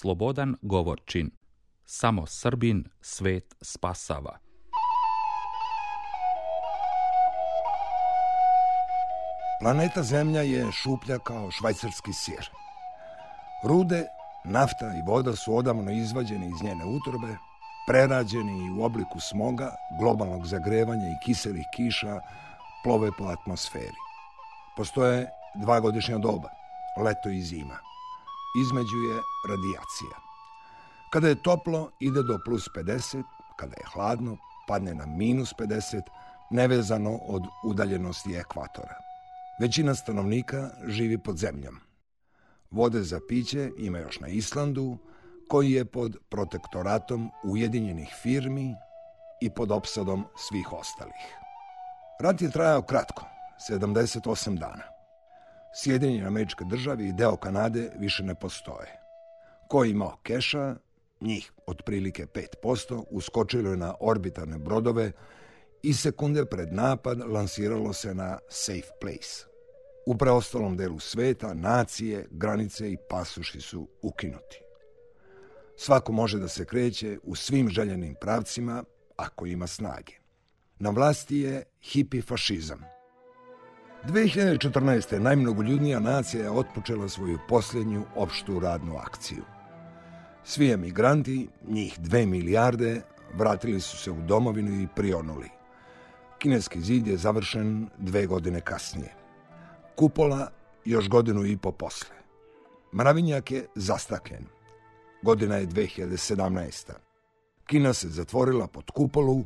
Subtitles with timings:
[0.00, 1.30] slobodan govor čin.
[1.84, 4.38] Samo Srbin svet spasava.
[9.60, 12.50] Planeta Zemlja je šuplja kao švajcarski sir.
[13.64, 14.06] Rude,
[14.44, 17.36] nafta i voda su odavno izvađeni iz njene utrobe,
[17.86, 22.20] prerađeni u obliku smoga, globalnog zagrevanja i kiselih kiša
[22.84, 24.00] plove po atmosferi.
[24.76, 26.48] Postoje dva godišnja doba,
[26.96, 27.89] leto i zima.
[28.54, 30.16] Između je radijacija.
[31.12, 33.22] Kada je toplo, ide do plus 50,
[33.56, 34.36] kada je hladno,
[34.68, 36.02] padne na minus 50,
[36.50, 38.94] nevezano od udaljenosti ekvatora.
[39.60, 41.80] Većina stanovnika živi pod zemljom.
[42.70, 44.98] Vode za piće ima još na Islandu,
[45.48, 48.74] koji je pod protektoratom ujedinjenih firmi
[49.40, 51.36] i pod opsadom svih ostalih.
[52.20, 53.24] Rat je trajao kratko,
[53.70, 54.99] 78 dana.
[55.74, 59.00] Sjedinjene američke države i deo Kanade više ne postoje.
[59.68, 60.76] Ko je imao keša,
[61.20, 62.26] njih otprilike
[62.62, 65.12] 5%, uskočilo je na orbitalne brodove
[65.82, 69.46] i sekunde pred napad lansiralo se na safe place.
[70.06, 74.60] U preostalom delu sveta nacije, granice i pasuši su ukinuti.
[75.76, 78.84] Svako može da se kreće u svim željenim pravcima
[79.16, 80.12] ako ima snage.
[80.78, 82.99] Na vlasti je hipi fašizam.
[84.04, 85.18] 2014.
[85.18, 89.42] najmnogoljudnija nacija je otpočela svoju posljednju opštu radnu akciju.
[90.44, 93.02] Svi emigranti, njih dve milijarde,
[93.34, 95.48] vratili su se u domovinu i prionuli.
[96.38, 99.14] Kineski zid je završen dve godine kasnije.
[99.96, 100.50] Kupola
[100.84, 102.16] još godinu i po posle.
[102.94, 104.46] Mravinjak je zastaklen.
[105.22, 106.92] Godina je 2017.
[107.66, 109.44] Kina se zatvorila pod kupolu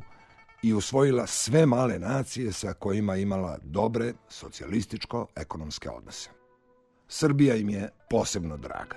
[0.65, 6.29] i usvojila sve male nacije sa kojima imala dobre socijalističko-ekonomske odnose.
[7.07, 8.95] Srbija im je posebno draga.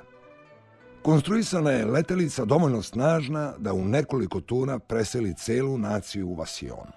[1.03, 6.93] Konstruisana je letelica dovoljno snažna da u nekoliko tuna preseli celu naciju u Vasionu.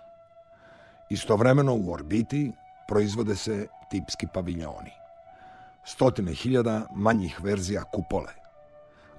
[1.10, 2.52] Istovremeno u orbiti
[2.88, 4.92] proizvode se tipski paviljoni.
[5.86, 8.41] Stotine hiljada manjih verzija kupole.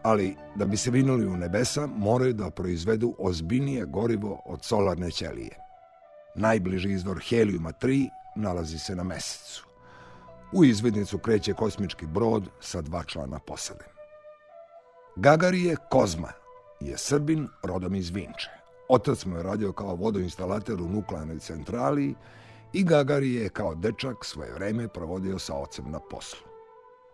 [0.03, 5.57] Ali da bi se vinuli u nebesa, moraju da proizvedu ozbiljnije gorivo od solarne ćelije.
[6.35, 9.67] Najbliži izvor helijuma 3 nalazi se na mesecu.
[10.53, 13.85] U izvidnicu kreće kosmički brod sa dva člana posade.
[15.17, 16.33] Gagarije Kozma
[16.81, 18.51] je Srbin rodom iz Vinče.
[18.89, 22.15] Otac mu je radio kao vodoinstalater u nuklearnoj centrali
[22.73, 26.52] i Gagari je kao dečak svoje vreme provodio sa ocem na poslu.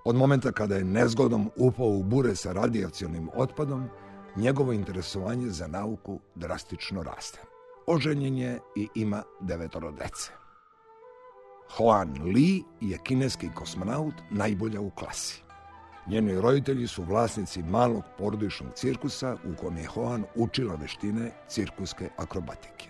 [0.09, 3.89] Od momenta kada je nezgodom upao u bure sa radijacionim otpadom,
[4.37, 7.41] njegovo interesovanje za nauku drastično raste.
[7.87, 10.33] Oženjen je i ima devetoro dece.
[11.77, 15.43] Hoan Li je kineski kosmonaut najbolja u klasi.
[16.07, 22.89] Njeni roditelji su vlasnici malog porodičnog cirkusa u kom je Hoan učila veštine cirkuske akrobatike.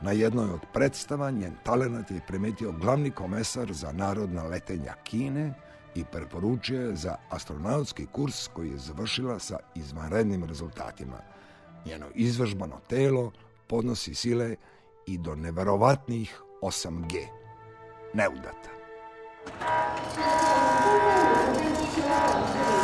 [0.00, 5.54] Na jednoj od predstava njen talenat je primetio glavni komesar za narodna letenja Kine
[5.96, 11.20] i preporučio je za astronautski kurs koji je završila sa izvanrednim rezultatima.
[11.86, 13.32] Njeno izvežbano telo
[13.66, 14.56] podnosi sile
[15.06, 17.26] i do neverovatnih 8G.
[18.14, 18.70] Neudata.
[21.96, 22.75] Try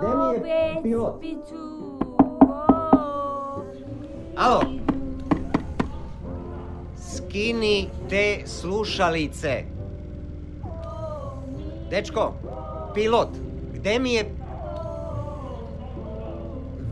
[0.00, 0.14] blood.
[0.14, 1.22] A, g- gde mi je pilot?
[4.36, 4.60] Alo?
[6.96, 9.64] Skini te slušalice.
[11.90, 12.32] Dečko,
[12.94, 13.28] pilot,
[13.74, 14.24] gde mi je...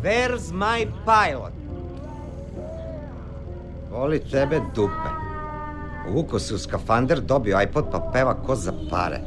[0.02, 1.52] Where's my pilot?
[3.90, 5.10] Voli tebe dupe.
[6.10, 9.20] Uvuko se u skafander, dobio iPod pa peva ko za pare.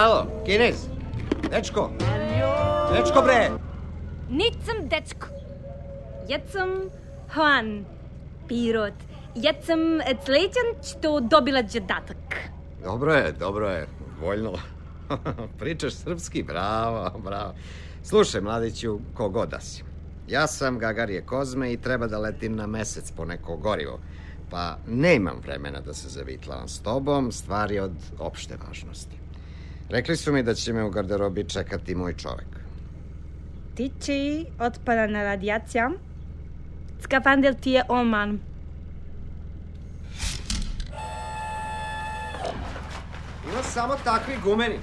[0.00, 0.86] Alo, kinez?
[1.50, 1.90] Dečko?
[2.92, 3.50] Dečko bre!
[4.30, 5.26] Nisam dečko.
[6.28, 6.70] Jaz sem
[7.34, 7.84] Juan,
[8.48, 8.96] pilot.
[9.34, 12.16] Jaz sem srećan što dobila zadatak.
[12.84, 13.86] Dobro je, dobro je,
[14.20, 14.52] voljno.
[15.60, 16.42] Pričaš srpski?
[16.42, 17.54] Bravo, bravo.
[18.02, 19.84] Slušaj, mladiću, kogod da si.
[20.28, 24.00] Ja sam Gagarije Kozme i treba da letim na mesec po neko gorivo.
[24.50, 29.20] Pa nemam vremena da se zavitlavam s tobom, stvar je od opšte važnosti.
[29.90, 32.46] Rekli su mi da će me u garderobi čekati moj čovek.
[33.74, 35.90] Ti će otpalana radijacija.
[37.02, 38.38] Skafander ti je oman.
[43.52, 44.78] Ima samo takvi gumeni.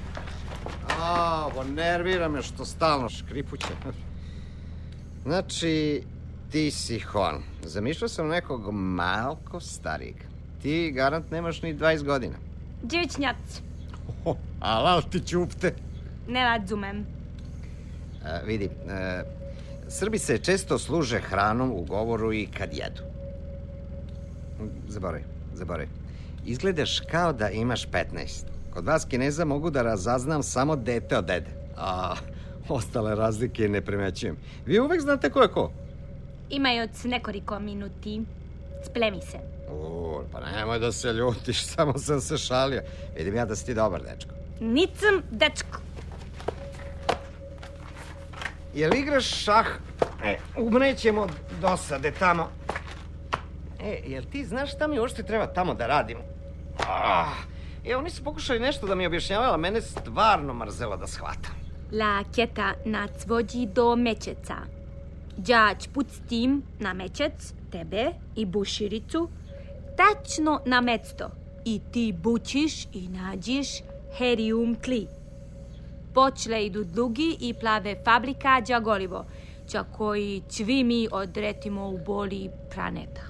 [0.99, 3.67] A, ovo nervira me što stalno škripuće.
[5.23, 6.03] Znači,
[6.51, 7.43] ti si Hon.
[7.63, 10.15] Zamišljao sam nekog malko starijeg.
[10.61, 12.35] Ti garant nemaš ni 20 godina.
[12.83, 13.61] Djevčnjac,
[14.27, 15.73] Oh, alal ti ćupte.
[16.27, 17.05] ne razumem.
[18.25, 19.23] E, vidi, e,
[19.89, 23.01] Srbi se često služe hranom u govoru i kad jedu.
[24.87, 25.89] Zaboravi, zaboravi.
[26.45, 28.43] Izgledaš kao da imaš 15.
[28.73, 31.49] Kod vas kineza mogu da razaznam samo dete od dede.
[31.77, 32.15] A
[32.69, 34.37] ostale razlike ne primećujem.
[34.65, 35.71] Vi uvek znate ko je ko.
[36.49, 38.21] Imajoc nekoliko minuti.
[38.85, 39.56] Splemi se.
[39.71, 42.81] O, pa nemoj da se ljutiš, samo sam se šalio.
[43.17, 44.31] Vidim ja da si ti dobar dečko.
[44.59, 45.81] Nicam, dečko.
[48.73, 49.67] Jel igraš šah?
[50.23, 51.27] E, umrećemo
[51.61, 52.49] dosade tamo.
[53.79, 56.17] E, jel ti znaš šta mi uopšte treba tamo da radim?
[56.87, 57.33] Ah,
[57.85, 61.55] e, oni su pokušali nešto da mi objašnjavaju, ali mene stvarno mrzelo da shvatam.
[61.91, 64.55] La keta nas vodi do mečeca.
[65.37, 69.29] Đač pustim na mečec, tebe i buširicu,
[69.97, 71.29] tačno na mesto.
[71.65, 73.67] I ti bučiš i nađiš
[74.17, 75.07] herium tli.
[76.13, 79.25] Počle idu drugi i plave fabrika đa gorivo,
[79.71, 83.21] ča koji svi mi odretimo u boli planeta.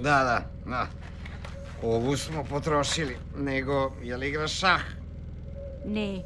[0.00, 0.86] Da, da, da.
[1.82, 4.82] Ovu smo potrošili, nego jel igraš šah?
[5.86, 6.22] Ne,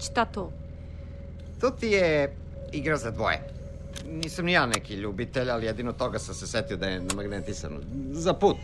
[0.00, 0.52] šta to?
[1.60, 2.36] To ti je
[2.72, 3.58] igra za dvoje.
[4.06, 7.78] Nisam ni ja neki ljubitelj, ali jedino toga sam se setio da je namagnetisan.
[8.12, 8.56] Za put.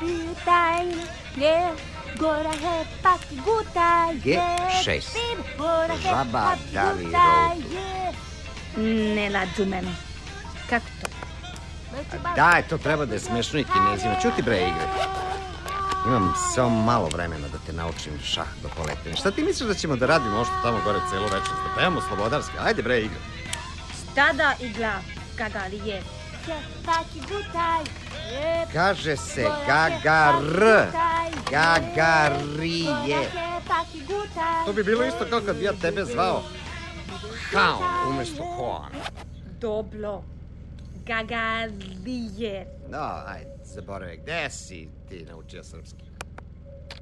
[0.00, 0.86] Gutaj,
[1.36, 1.72] je,
[2.18, 5.16] gora he paki gutaj, G6.
[5.58, 8.12] gora he Žaba je.
[8.76, 9.92] Ne.
[10.70, 11.06] Kako to?
[12.36, 14.14] Daj, to treba da je smešno i kinezima.
[14.22, 15.21] Čuti bre igre.
[16.06, 19.16] Imam samo malo vremena da te naučim šah do poletine.
[19.16, 21.52] Šta ti misliš da ćemo da radimo ovo što tamo gore celo večer?
[21.64, 22.52] Da pevamo slobodarski?
[22.64, 23.18] Ajde bre igre.
[24.12, 24.92] Šta da igla
[25.38, 26.02] gagalije?
[26.48, 26.54] Je,
[27.28, 27.82] gutaj,
[28.32, 30.34] je, Kaže se gagar.
[30.62, 30.92] je.
[31.50, 33.30] Gagarije.
[33.68, 36.42] Paki gutaj, To bi bilo isto kao kad bi ja tebe zvao
[37.52, 38.90] Haun umesto Hoan.
[39.60, 40.22] Dobro.
[41.06, 42.66] Gagalije.
[42.90, 44.16] No, ajde, zaboravi.
[44.22, 46.04] Gde si ti naučio srpski?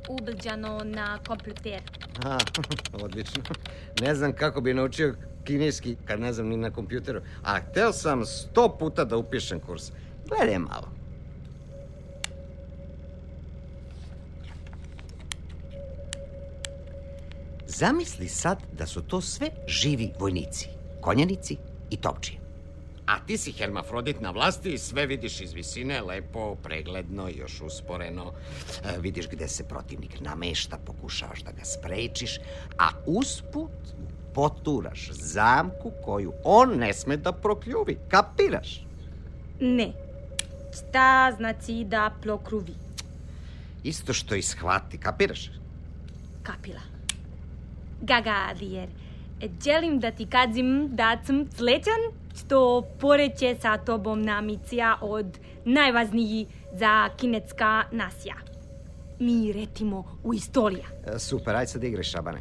[0.08, 1.82] Ubrđano na kompjuter.
[2.24, 2.38] A,
[3.04, 3.42] odlično.
[4.00, 5.14] Ne znam kako bi naučio
[5.44, 7.20] kineski kad ne znam ni na kompjuteru.
[7.42, 9.92] A hteo sam sto puta da upišem kurs.
[10.28, 10.88] Gledaj malo.
[17.66, 20.68] Zamisli sad da su to sve živi vojnici,
[21.00, 21.56] konjanici
[21.90, 22.39] i topčije.
[23.10, 28.32] A ti si hermafrodit na vlasti i sve vidiš iz visine, lepo, pregledno, još usporeno.
[28.84, 32.38] E, vidiš gde se protivnik namešta, pokušavaš da ga sprečiš,
[32.78, 33.70] a usput
[34.34, 37.98] poturaš zamku koju on ne sme da prokljuvi.
[38.08, 38.86] Kapiraš?
[39.60, 39.92] Ne.
[40.72, 42.74] Šta znači da plokruvi?
[43.84, 45.50] Isto što i shvati, kapiraš?
[46.42, 46.80] Kapila.
[48.00, 48.88] Gagalijer.
[49.64, 56.46] Želim da ti kažem da sam srećan što poreće sa tobom na misija od najvažniji
[56.72, 58.34] za kinetska nasija.
[59.18, 60.86] Mi retimo u istorija.
[61.06, 62.40] E, super, ajde sad igraj šabane.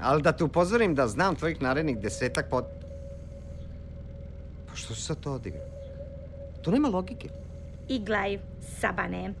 [0.00, 2.64] Ali da te upozorim da znam tvojih narednih desetak pod...
[4.68, 5.60] Pa što se sad to odigra?
[6.62, 7.28] To nema logike.
[7.88, 8.38] Iglaj,
[8.80, 9.34] sabane.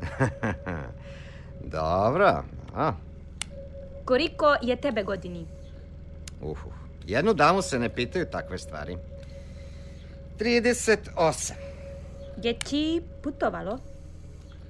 [1.76, 2.92] Dobro, a,
[4.04, 5.46] Koliko je tebe godini?
[6.42, 6.58] uf.
[7.06, 8.96] Jednu damu se ne pitaju takve stvari.
[10.38, 11.52] 38.
[12.42, 13.78] Je ti putovalo?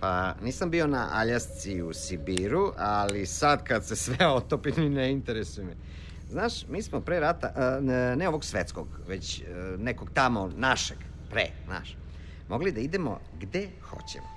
[0.01, 5.11] Pa nisam bio na Aljasci u Sibiru, ali sad kad se sve otopi mi ne
[5.13, 5.73] interesuje me.
[6.31, 9.45] Znaš, mi smo pre rata, ne, ne ovog svetskog, već e,
[9.79, 10.99] nekog tamo našeg,
[11.31, 11.97] pre, naš,
[12.49, 14.36] mogli da idemo gde hoćemo.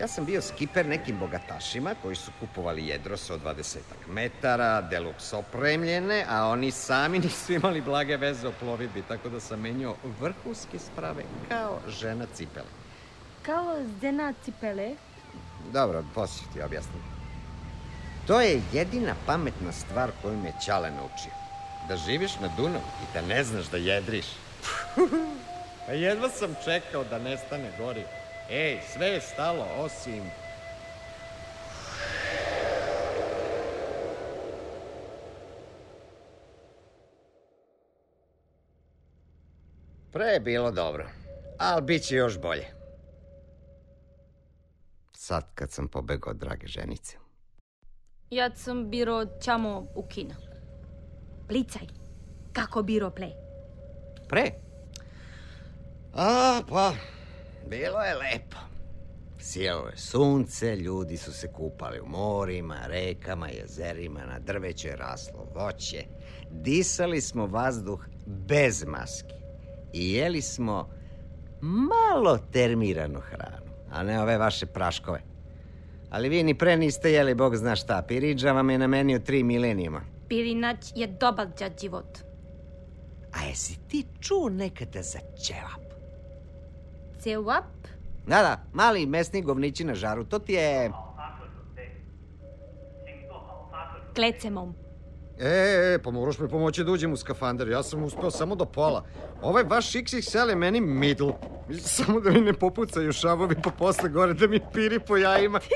[0.00, 3.78] Ja sam bio skiper nekim bogatašima koji su kupovali jedrose od 20
[4.08, 9.60] metara, deluks opremljene, a oni sami nisu imali blage veze o plovidbi, tako da sam
[9.60, 12.66] menio vrhunske sprave kao žena cipele.
[13.42, 14.90] Kao žena cipele?
[15.72, 17.02] Dobro, poslije ti objasnim.
[18.26, 21.32] To je jedina pametna stvar koju me Ćale naučio.
[21.88, 24.26] Da živiš na Dunavu i da ne znaš da jedriš.
[25.86, 28.04] pa jedva sam čekao da nestane gori.
[28.50, 30.22] Ej, sve je stalo, osim...
[40.12, 41.10] Pre je bilo dobro,
[41.58, 42.66] ali bit će još bolje.
[45.12, 47.16] Sad kad sam pobegao od drage ženice.
[48.30, 50.34] Ja sam biro čamo u kina.
[51.48, 51.86] Plicaj,
[52.52, 53.30] kako biro ple?
[54.28, 54.50] Pre?
[56.14, 56.92] A, pa,
[57.66, 58.56] bilo je lepo.
[59.38, 65.46] Sjelo je sunce, ljudi su se kupali u morima, rekama, jezerima, na drveću je raslo
[65.54, 66.04] voće.
[66.50, 69.34] Disali smo vazduh bez maski
[69.92, 70.88] i jeli smo
[71.60, 75.20] malo termiranu hranu, a ne ove vaše praškove.
[76.10, 78.02] Ali vi ni pre niste jeli, bog zna šta.
[78.08, 80.00] Piridža vam je namenio tri milenijuma.
[80.28, 82.18] Pirinać je dobar za život.
[83.32, 85.89] A jesi ti čuo nekada za ćevap?
[87.20, 87.64] Cevap?
[88.26, 90.92] Da, da, mali mesni govnići na žaru, to ti je...
[94.14, 94.74] Klecemom.
[95.38, 98.64] E, e, pa moraš mi pomoći da uđem u skafander, ja sam uspeo samo do
[98.64, 99.04] pola.
[99.42, 101.32] Ovaj vaš XXL je meni middle.
[101.80, 105.60] Samo da mi ne popucaju šavovi pa posle gore da mi piri po jajima.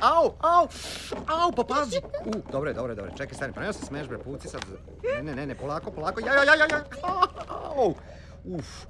[0.00, 0.68] Au, au,
[1.26, 2.00] au, pa pazi.
[2.24, 3.16] U, dobro je, dobro je, dobro je.
[3.16, 4.60] Čekaj, stani, pa nema se smeješ, bre, puci sad.
[5.02, 6.20] Ne, ne, ne, ne, polako, polako.
[6.20, 6.84] Ja, ja, ja, ja, ja.
[7.48, 7.94] Au,
[8.44, 8.86] uf.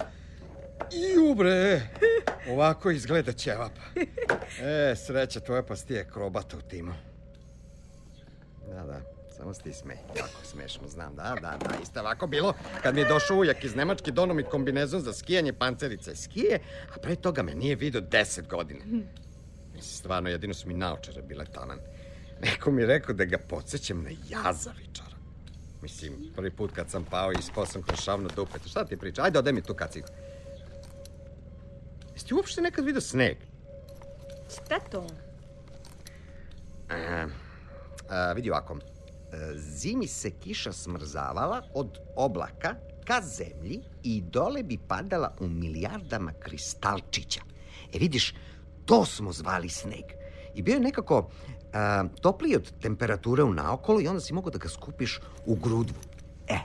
[0.91, 1.81] Iu, bre.
[2.49, 3.71] Ovako izgleda ćevap.
[4.61, 6.93] E, sreća tvoja pa ti je krobata u timu.
[8.67, 9.01] Da, da,
[9.37, 9.97] samo ti smej.
[10.17, 13.75] Jako smešno, znam, da, da, da, isto ovako bilo kad mi je došao ujak iz
[13.75, 16.59] Nemačke dono mi kombinezon za skijanje pancerice skije,
[16.95, 18.85] a pre toga me nije vidio deset godina.
[19.75, 21.79] Mislim, stvarno, jedino su mi naočare bile taman.
[22.41, 25.15] Neko mi rekao da ga podsjećam na jazavičara.
[25.81, 28.59] Mislim, prvi put kad sam pao i ispao sam kroz šavno dupe.
[28.69, 29.23] Šta ti priča?
[29.23, 30.07] Ajde, odaj mi tu kacigu.
[32.19, 33.37] Jesi ti uopšte nekad vidio sneg?
[34.51, 35.07] Šta to?
[36.89, 37.27] A,
[38.09, 38.75] a, vidi ovako.
[38.75, 46.31] E, Zimi se kiša smrzavala od oblaka ka zemlji i dole bi padala u milijardama
[46.39, 47.41] kristalčića.
[47.93, 48.33] E vidiš,
[48.85, 50.05] to smo zvali sneg.
[50.55, 51.29] I bio je nekako
[51.73, 55.99] a, topliji od temperature u naokolo i onda si mogao da ga skupiš u grudvu.
[56.47, 56.59] E,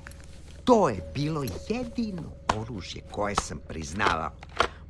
[0.65, 4.31] to je bilo jedino oružje koje sam priznavao.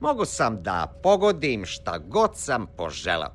[0.01, 3.35] Mogu sam da pogodim šta god sam poželao.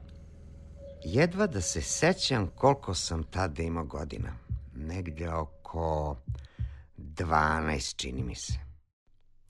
[1.04, 4.32] Jedva da se sećam koliko sam tada imao godina.
[4.76, 6.16] Negde oko
[6.98, 8.54] 12, čini mi se.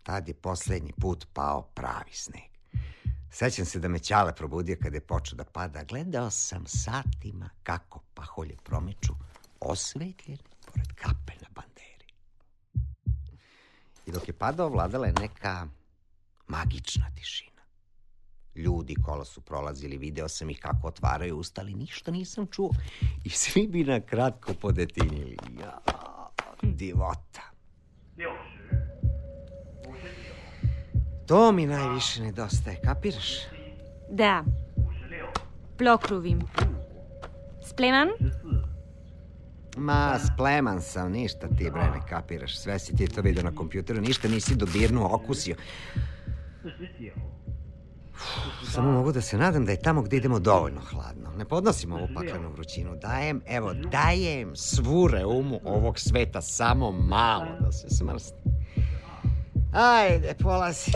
[0.04, 2.50] Tad je poslednji put pao pravi sneg.
[3.32, 5.84] Sećam se da me Ćale probudio kada je počeo da pada.
[5.84, 9.13] Gledao sam satima kako paholje promiču,
[9.60, 12.06] osvetljene pored kape na banderi.
[14.06, 15.68] I dok je padao, vladala je neka
[16.50, 17.62] magična tišina.
[18.56, 22.70] Ljudi kola su prolazili, video sam ih kako otvaraju usta, ali ništa nisam čuo.
[23.24, 25.38] I svi bi na kratko podetinjili.
[25.62, 25.79] Ja,
[26.62, 27.41] divota.
[31.27, 33.38] To mi najviše nedostaje, kapiraš?
[34.12, 34.44] Da.
[35.77, 36.41] Plokruvim.
[37.70, 38.10] Spleman?
[39.77, 42.58] Ma, spleman sam, ništa ti bre ne kapiraš.
[42.58, 45.56] Sve si ti to vidio na kompjuteru, ništa nisi dodirnuo, okusio.
[48.74, 51.32] Samo mogu da se nadam da je tamo gde idemo dovoljno hladno.
[51.38, 52.96] Ne podnosim ovu paklenu vrućinu.
[52.96, 58.38] Dajem, evo, dajem svu reumu ovog sveta samo malo da se smrsne.
[59.74, 60.92] Ajde, polazi.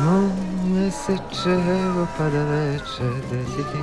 [0.00, 3.78] Mome se čevo pa da veče desiti.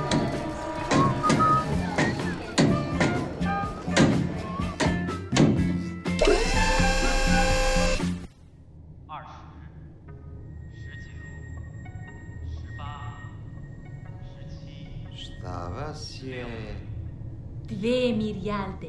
[17.84, 18.88] Dve milijarde.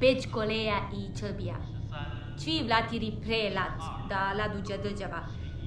[0.00, 1.54] Peć koleja i črbija.
[2.38, 5.20] Svi vlatiri prelat da laduđa država.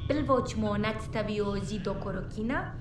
[0.07, 2.73] Prvo ćemo nadstavio zid oko Rokina,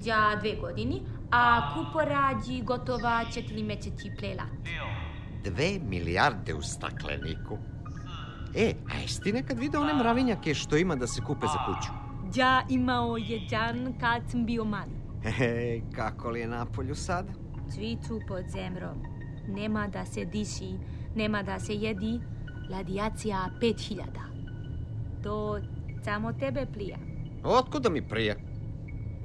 [0.00, 4.52] za dve godini, a kuporađi gotova četiri meseci prelat.
[5.44, 7.58] Dve milijarde u stakleniku.
[8.56, 11.92] E, a jesi ti nekad video one mravinjake što ima da se kupe za kuću?
[12.34, 14.94] Đa imao je džan kad sam bio mali.
[15.22, 17.26] Hej, kako li je napolju sad?
[17.74, 19.13] Cvicu pod zemrom.
[19.48, 20.74] Nema da se diši,
[21.16, 22.20] nema da se jedi.
[22.70, 24.02] Radijacija 5000.
[25.22, 25.58] To
[26.04, 26.96] samo tebe plija.
[27.44, 28.34] Otkuda mi prija?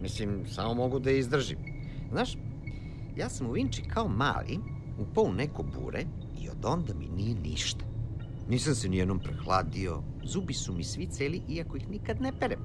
[0.02, 1.58] Mislim, samo mogu da izdržim.
[2.12, 2.38] Znaš,
[3.18, 4.60] ja sam u Vinči kao mali
[5.00, 6.04] upao u neko bure
[6.42, 7.86] i od onda mi nije ništa.
[8.50, 12.60] Nisam se nijednom prehladio, zubi su mi svi celi, iako ih nikad ne perem.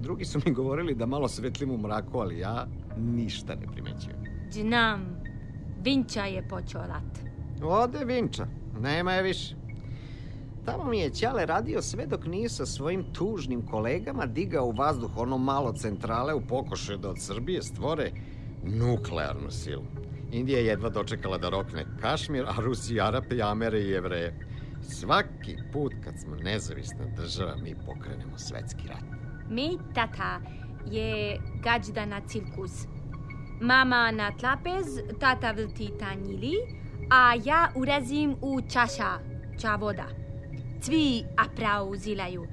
[0.00, 2.66] Drugi su mi govorili da malo svetlim u mraku, ali ja
[2.98, 4.16] ništa ne primećujem.
[4.50, 5.16] Znam,
[5.86, 7.18] Vinča je počeo rat.
[7.62, 8.46] Ode Vinča,
[8.80, 9.54] nema je više.
[10.64, 15.16] Tamo mi je Ćale radio sve dok nije sa svojim tužnim kolegama digao u vazduh
[15.16, 18.10] ono malo centrale u pokušaju da od Srbije stvore
[18.64, 19.84] nuklearnu silu.
[20.32, 24.34] Indija je jedva dočekala da rokne Kašmir, a Rusi Arape, Amere i Jevreje.
[24.82, 29.04] Svaki put kad smo nezavisna država, mi pokrenemo svetski rat.
[29.50, 30.40] Mi tata
[30.90, 32.95] je gađda na cirkus.
[33.60, 34.86] Mama na tlapez,
[35.20, 36.52] tata vrti tanjili,
[37.10, 39.18] a ja urazim u čaša,
[39.60, 40.06] ča voda.
[40.80, 42.46] Svi aplauzilaju.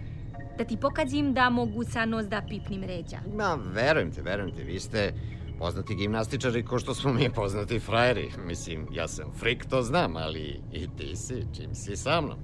[0.57, 3.17] Da ti pokazim da mogu sa nos da pipnim ređa.
[3.35, 5.13] Ma, verujem te, verujem te, vi ste
[5.59, 8.31] poznati gimnastičari ko što smo mi poznati frajeri.
[8.45, 12.37] Mislim, ja sam frik, to znam, ali i ti si, čim si sa mnom.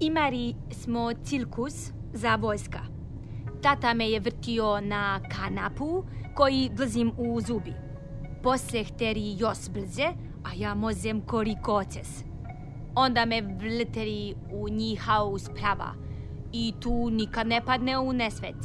[0.00, 1.74] Imali smo cirkus
[2.12, 2.80] za vojska.
[3.62, 7.89] Tata me je vrtio na kanapu koji glazim u zubi.
[8.42, 10.06] Posle hteri još brze,
[10.44, 12.24] a ja mozem korikoces.
[12.94, 15.94] Onda me vleteri u njihau sprava
[16.52, 18.56] i tu nikad ne padne u nesvet.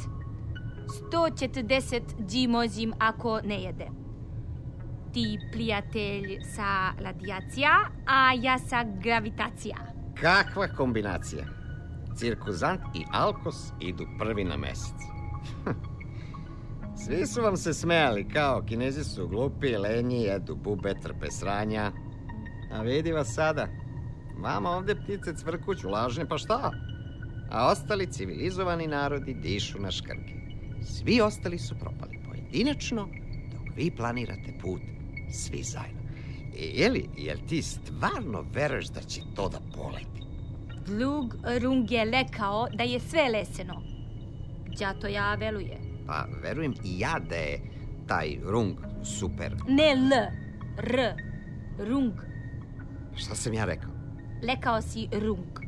[1.12, 3.86] 140 dži mozim ako ne jede.
[5.12, 7.70] Ti prijatelj sa radijacija,
[8.06, 9.76] a ja sa gravitacija.
[10.20, 11.44] Kakva kombinacija?
[12.16, 14.96] Cirkuzant i Alkos idu prvi na mesec.
[17.06, 21.92] Svi su vam se smejali, kao kinezi su glupi, lenji, jedu bube, trpe sranja.
[22.72, 23.68] A vidi vas sada.
[24.38, 26.72] Vama ovde ptice cvrkuću, lažne, pa šta?
[27.50, 30.32] A ostali civilizovani narodi dišu na škrge.
[30.82, 33.08] Svi ostali su propali pojedinačno,
[33.52, 34.82] dok vi planirate put
[35.32, 36.02] svi zajedno.
[36.58, 40.22] E, jeli, jel ti stvarno veruješ da će to da poleti?
[40.86, 43.82] Dlug Rung je lekao da je sve leseno.
[44.78, 45.85] Zato ja veluje.
[46.06, 47.60] Pa verujem i ja da je
[48.06, 49.54] taj rung super.
[49.68, 50.10] Ne L,
[50.78, 51.12] R,
[51.80, 52.12] Rung.
[53.14, 53.90] Šta sam ja rekao?
[54.42, 55.60] Lekao si Rung.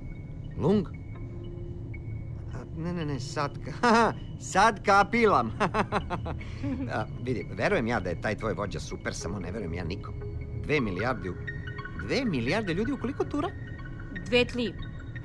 [0.58, 0.86] Lung?
[2.54, 4.12] A, ne, ne, ne, sad, ka-
[4.52, 5.52] sad kapilam.
[6.92, 10.14] A, vidi, verujem ja da je taj tvoj vođa super, samo ne verujem ja nikom.
[10.62, 11.32] Dve milijarde.
[12.06, 13.48] Dve milijarde ljudi u koliko tura?
[14.26, 14.74] Dve tli.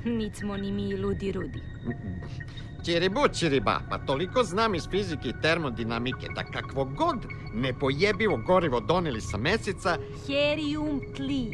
[0.06, 1.62] Nic smo ni mi ludi rudi.
[2.86, 7.18] Čiribu, čiriba, pa toliko znam iz fizike i termodinamike da kakvo god
[7.54, 11.52] nepojebivo gorivo doneli sa meseca, Herium tli.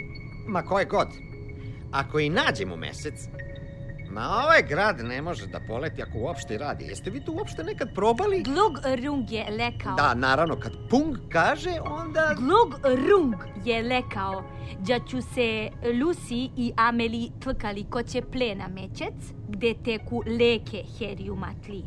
[0.47, 1.07] ma koje god,
[1.91, 3.13] ako i nađemo mesec,
[4.11, 6.85] ma ovaj grad ne može da poleti ako uopšte radi.
[6.85, 8.43] Jeste vi to uopšte nekad probali?
[8.43, 9.95] Glug Rung je lekao.
[9.95, 12.35] Da, naravno, kad Pung kaže, onda...
[12.37, 14.43] Glug Rung je lekao
[14.79, 19.13] da ću se Lucy i Ameli tvkali ko će plena mečec,
[19.47, 21.83] gde teku leke heriuma tli.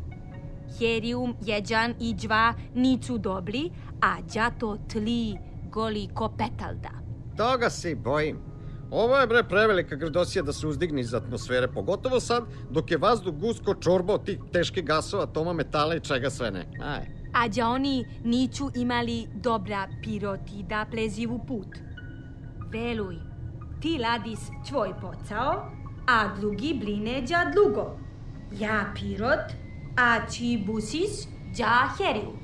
[0.78, 5.36] Herium jedan i dva nisu dobri, a đato tli
[5.70, 6.90] goli ko petalda.
[7.36, 8.51] Toga se bojim.
[8.92, 13.34] Ovo je bre prevelika grdosija da se uzdigne iz atmosfere, pogotovo sad dok je vazduh
[13.34, 16.66] gusko čorba od tih teških gasova, toma metala i čega sve ne.
[16.80, 17.06] Aj.
[17.32, 21.78] A đa oni nisu imali dobra piroti da plezivu put.
[22.72, 23.16] Veluj,
[23.80, 25.72] ti ladis tvoj posao,
[26.06, 27.96] a drugi bline đa drugo.
[28.60, 29.56] Ja pirot,
[29.96, 31.26] a ti busis
[31.56, 32.36] đa heriju.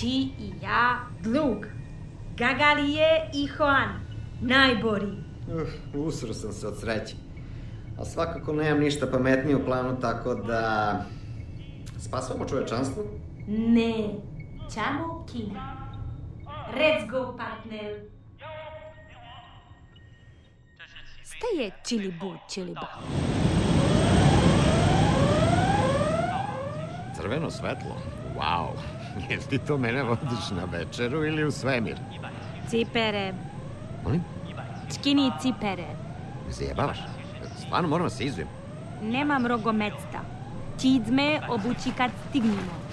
[0.00, 1.66] Ti i ja dlug.
[2.36, 4.00] Gagalije i Hoan,
[4.40, 5.23] najbori.
[5.48, 7.14] Uf, usro sam se od sreće.
[7.98, 11.04] A svakako nemam ništa pametnije u planu, tako da...
[11.98, 13.02] Spasavamo čovečanstvo?
[13.48, 14.08] Ne,
[14.74, 15.76] čamo kina.
[16.74, 18.00] Let's go, partner.
[21.22, 22.88] Šta je čilibu čiliba?
[27.16, 27.96] Crveno svetlo?
[28.38, 28.68] Wow.
[29.30, 31.96] Jel ti to mene vodiš na večeru ili u svemir?
[32.68, 33.34] Cipere,
[34.04, 34.33] Molim?
[34.90, 35.86] Skini cipere.
[36.50, 36.98] Zajebavaš?
[37.58, 38.48] Stvarno moram da se izujem.
[39.02, 40.20] Nemam rogomecta.
[40.80, 42.84] Čizme obući kad stignemo.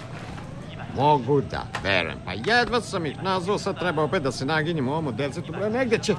[0.96, 2.18] Mogu da, verujem.
[2.24, 5.52] Pa jedva sam ih nazvao, sad treba opet da se naginjem u ovom desetu.
[5.52, 6.14] Bre, negde će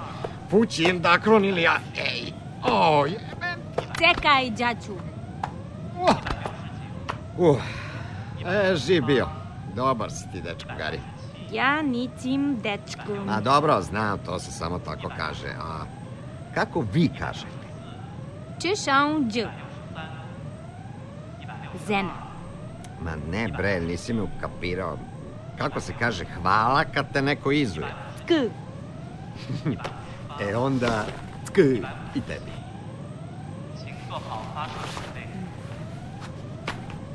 [0.49, 1.77] pući ili dakron ili ja.
[1.97, 2.33] Ej,
[2.71, 3.55] o, jebe.
[3.97, 4.93] Čekaj, đaču.
[7.37, 7.57] Uh,
[8.45, 9.27] E, živ bio.
[9.75, 10.99] Dobar si ti, dečko, Gari
[11.53, 13.25] ja nitim dečkom.
[13.25, 15.47] Ma dobro, znam, to se samo tako kaže.
[15.47, 15.85] A
[16.55, 17.63] kako vi kažete?
[18.59, 19.39] Češan dž.
[21.87, 22.13] Zena.
[23.01, 24.97] Ma ne bre, nisi me ukapirao.
[25.57, 27.93] Kako se kaže hvala kad te neko izuje?
[28.17, 28.31] Tk.
[30.49, 31.05] e onda
[31.45, 31.57] tk
[32.15, 32.51] i tebi.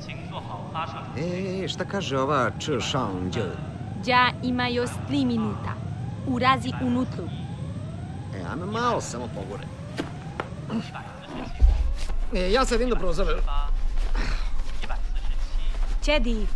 [0.06, 1.64] Hm.
[1.64, 3.67] E, šta kaže ova Č Shang Jiu?
[4.06, 5.72] Ja ima još tri minuta.
[6.26, 7.24] Urazi unutru.
[8.34, 9.62] E, ajme malo samo pogore.
[12.34, 13.38] E, ja sedim do da prozora.
[16.04, 16.46] Čedi,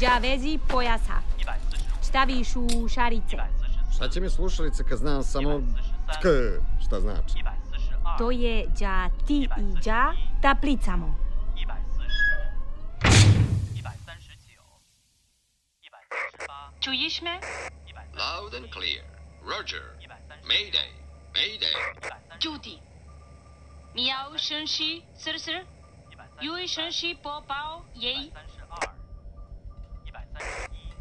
[0.00, 1.14] ja vezi pojasa.
[2.02, 3.36] Staviš u šarice.
[3.94, 5.60] Šta će mi slušalice kad znam samo
[6.12, 6.26] tk,
[6.86, 7.34] šta znači?
[8.18, 11.21] To je ja ti i ja taplicamo.
[16.82, 17.40] Czujesz mnie?
[18.14, 19.04] Loud and clear.
[19.42, 19.82] Roger.
[20.44, 20.88] Mayday.
[21.34, 21.74] Mayday.
[22.44, 22.78] Judy.
[23.94, 25.64] Miał shenshi, sir sir.
[26.40, 28.32] Yui shenshi po pao yei.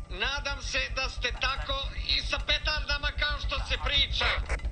[0.09, 1.73] Nadam se da ste tako
[2.07, 4.25] i sa petardama kao što se priča.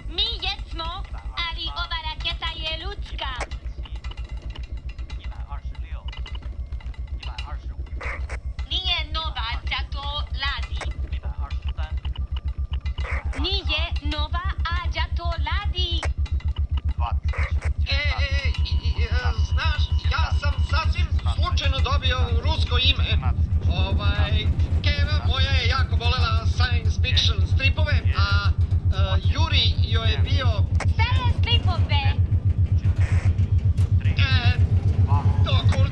[0.08, 1.04] Mi jesmo,
[1.50, 3.32] ali ova raketa je ljudska.
[8.69, 10.02] Nije nova, zato
[10.41, 10.99] ladi.
[15.19, 16.01] Zato ladi.
[17.88, 19.08] E, e, i, e,
[19.51, 23.34] znaš, ja sam sasvim slučajno dobio rusko ime.
[23.69, 24.47] Ovaj,
[24.84, 30.47] Keva moja je jako volela science fiction stripove, a e, Juri joj je bio...
[30.93, 32.03] Stare stripove.
[34.17, 34.53] E,
[35.45, 35.89] to kurac.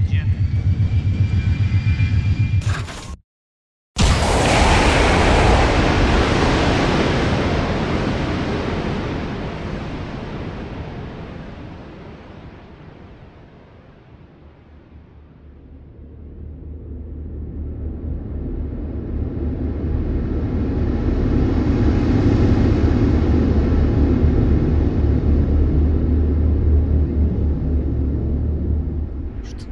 [29.44, 29.66] Šta,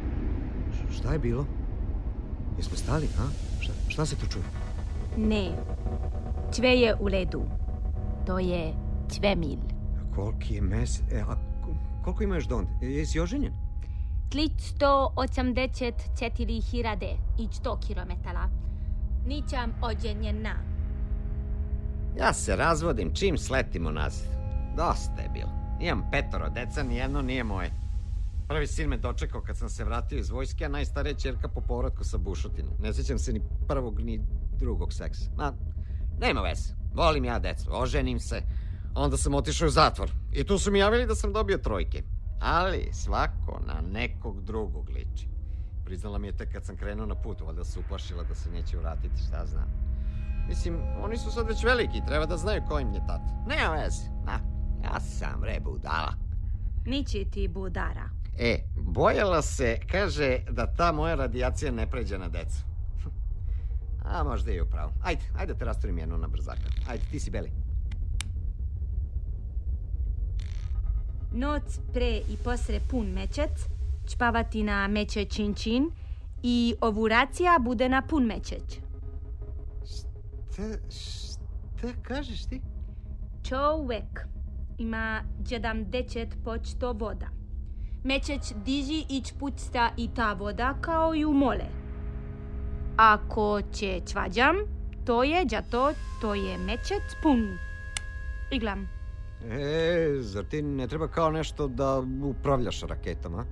[1.06, 1.46] šta je bilo?
[2.56, 3.22] Jesmo stali, a?
[3.60, 4.44] Šta, šta se tu čuje?
[5.16, 5.50] Ne,
[6.52, 7.42] sve je u redu.
[8.26, 8.74] To je
[9.10, 9.58] Čvemil.
[10.14, 11.00] Koliki je mes...
[11.12, 12.70] E, a ko- koliko ima još do onda?
[12.82, 13.52] E, Jesi oženjen?
[14.30, 18.48] 384 hirade i 100 kilometara.
[19.26, 20.54] Ničam ođenjena.
[22.18, 24.28] Ja se razvodim čim sletimo nazad.
[24.76, 25.50] Dosta je bilo.
[25.80, 27.70] Imam petoro deca, nijedno nije moje.
[28.48, 32.04] Prvi sin me dočekao kad sam se vratio iz vojske, a najstarija čerka po povratku
[32.04, 32.72] sa bušotinom.
[32.78, 34.20] Ne sjećam se ni prvog ni
[34.58, 35.30] drugog seksa.
[35.36, 35.52] Ma,
[36.20, 36.74] nema veze.
[36.94, 38.42] Volim ja decu, oženim se.
[38.94, 40.10] Onda sam otišao u zatvor.
[40.32, 42.02] I tu su mi javili da sam dobio trojke.
[42.40, 45.28] Ali svako na nekog drugog liči.
[45.84, 48.76] Priznala mi je tek kad sam krenuo na put, valjda se uplašila da se neće
[48.76, 49.68] vratiti, šta znam.
[50.48, 53.44] Mislim, oni su sad već veliki, treba da znaju ko im je tata.
[53.48, 54.40] Nema veze, na,
[54.84, 56.14] ja sam re budala.
[56.86, 58.10] Niči ti budara.
[58.38, 62.58] E, bojala se, kaže, da ta moja radijacija ne pređe na decu.
[64.04, 64.92] A možda je upravo.
[65.02, 66.70] Ajde, ajde da te rasturim jednu na brzaka.
[66.88, 67.50] Ajde, ti si beli.
[71.32, 73.50] Noc pre i posre pun mečec,
[74.06, 75.90] čpavati na meče čin čin
[76.42, 78.80] i ovuracija bude na pun mečeć.
[79.84, 82.60] Šta, šta kažeš ti?
[83.48, 84.26] Čovek
[84.78, 87.35] ima 70 počto voda.
[88.06, 91.66] Mečeć diži i čpucta i ta voda kao i u mole.
[92.96, 94.56] Ako će čvađam,
[95.04, 97.58] to je džato, to je mečec pun.
[98.50, 98.88] Iglam.
[99.50, 103.44] E, zar ti ne treba kao nešto da upravljaš raketama?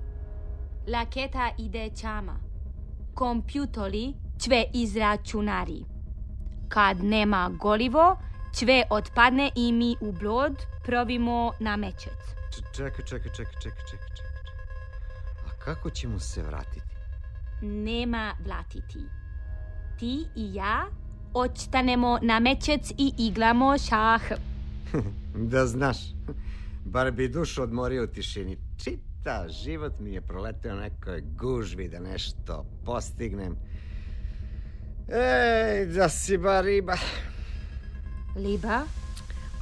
[0.88, 2.36] Laketa ide čama.
[3.14, 5.84] Kompjutori sve izračunari.
[6.68, 8.16] Kad nema gorivo,
[8.52, 12.20] sve otpadne i mi u blod provimo na mečec.
[12.54, 14.43] Č- Čekaj, čekaj, čekaj, čekaj, čekaj, čekaj.
[15.64, 16.86] Kako ćemo se vratiti?
[17.62, 18.98] Nema vlatiti.
[19.98, 20.86] Ti i ja
[21.34, 24.22] ostanemo na mečec i igramo šah.
[25.36, 25.96] Da znaš,
[26.84, 28.58] bar bi dušu odmorio u tišini.
[28.76, 33.56] Čita život mi je proleteo nekoj gužvi da nešto postignem.
[35.08, 36.94] Ej, da si bar riba.
[38.36, 38.80] Liba,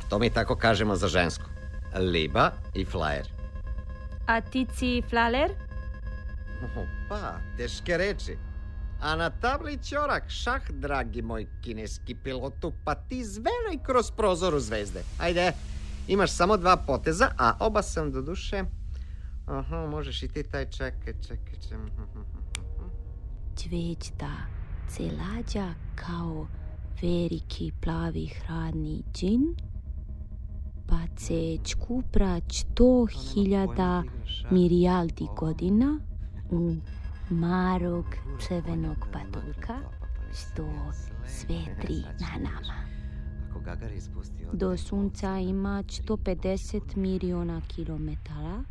[0.08, 1.44] To mi tako kažemo za žensko.
[2.12, 3.28] Liba i flajer.
[4.26, 5.50] a ti si flaler?
[7.08, 8.36] Pa, teške reči.
[9.00, 14.60] A na tabli ćorak šah, dragi moj kineski pilotu, pa ti zveraj kroz prozor u
[14.60, 15.02] zvezde.
[15.20, 15.52] Ajde,
[16.08, 18.64] imaš samo dva poteza, a oba sam do duše...
[19.46, 21.78] Aha, možeš i ti taj čekaj, čekaj, čekaj.
[23.56, 24.32] Cvečta
[24.88, 26.46] se lađa kao
[27.02, 29.54] veliki plavi hradni džin,
[30.86, 34.02] pa se čkupra sto hiljada
[34.50, 36.00] milijardi godina
[36.52, 36.74] u
[37.30, 38.04] marog
[38.40, 39.78] crvenog patulka,
[40.32, 40.68] što
[41.26, 42.92] svetri na nama.
[44.52, 48.64] Do sunca ima 150 miliona kilometara,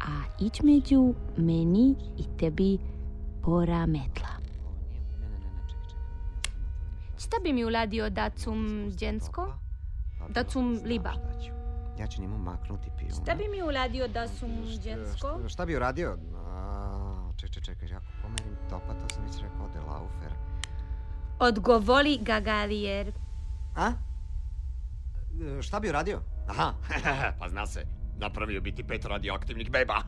[0.00, 2.78] a između meni i tebi
[3.42, 4.28] pora metla.
[7.18, 9.52] Šta bi mi uladio da cum džensko?
[10.28, 11.12] Da cum liba?
[11.98, 13.10] Ja ću njemu maknuti pivu.
[13.22, 14.50] Šta bi mi uladio da sum
[14.82, 15.38] džensko?
[15.38, 16.18] Šta, šta bi uradio?
[16.36, 20.32] A, čekaj, čekaj, ako pomerim topa, to sam već rekao de laufer.
[21.38, 23.12] Odgovori Gagarijer.
[23.76, 23.92] A?
[25.58, 26.20] E, Šta bi uradio?
[26.48, 26.72] Aha,
[27.38, 27.86] pa zna se,
[28.18, 29.94] napravio biti pet radioaktivnih beba.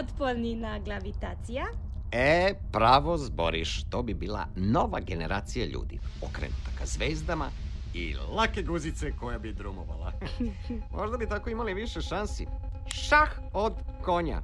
[0.00, 1.64] Otporni na gravitacija?
[2.12, 7.46] E, pravo zboriš, to bi bila nova generacija ljudi, okrenuta ka zvezdama
[7.94, 10.12] I lake guzice koja bi drumovala.
[10.98, 12.46] Možda bi tako imali više šansi.
[12.86, 13.72] Šah od
[14.04, 14.40] konja.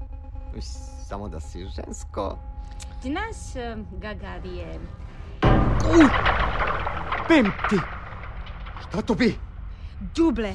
[0.57, 0.65] Uš,
[1.09, 2.39] Samo da si žensko.
[3.03, 4.81] Znaš, eh, Gagarijer,
[7.29, 7.77] Pim ti!
[8.89, 9.35] Šta to bi?
[10.17, 10.53] đuble.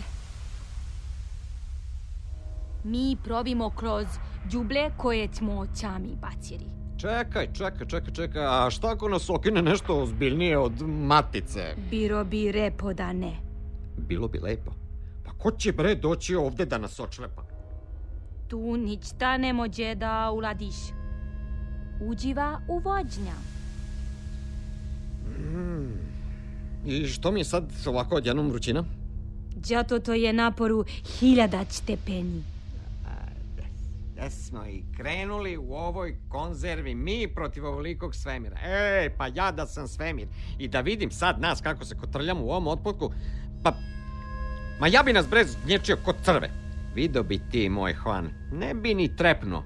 [2.83, 4.07] Mi probimo kroz
[4.45, 6.82] đuble koje smo očami bacili.
[7.03, 11.75] Čekaj, čekaj, čekaj, čekaj, a šta ako nas okine nešto ozbiljnije od matice?
[11.89, 13.31] Biro bi repo da ne.
[13.97, 14.71] Bilo bi lepo.
[15.25, 17.43] Pa ko će bre doći ovde da nas očlepa?
[18.47, 20.75] Tu ništa ne može da uradiš.
[22.01, 23.35] Uđiva u vođnja.
[26.85, 28.83] I što mi je sad ovako odjednom vrućina?
[29.63, 30.85] Zato to je naporu
[31.19, 32.52] hiljada stepeni.
[34.29, 38.57] Smo i krenuli u ovoj konzervi mi protiv ovolikog svemira.
[38.63, 42.49] Ej, pa ja da sam svemir i da vidim sad nas kako se kotrljamo u
[42.49, 43.11] ovom otpotku,
[43.63, 43.73] pa...
[44.79, 46.49] Ma ja bi nas bre gnječio kod crve.
[46.95, 48.29] Video bi ti, moj Hvan.
[48.51, 49.63] Ne bi ni trepnuo.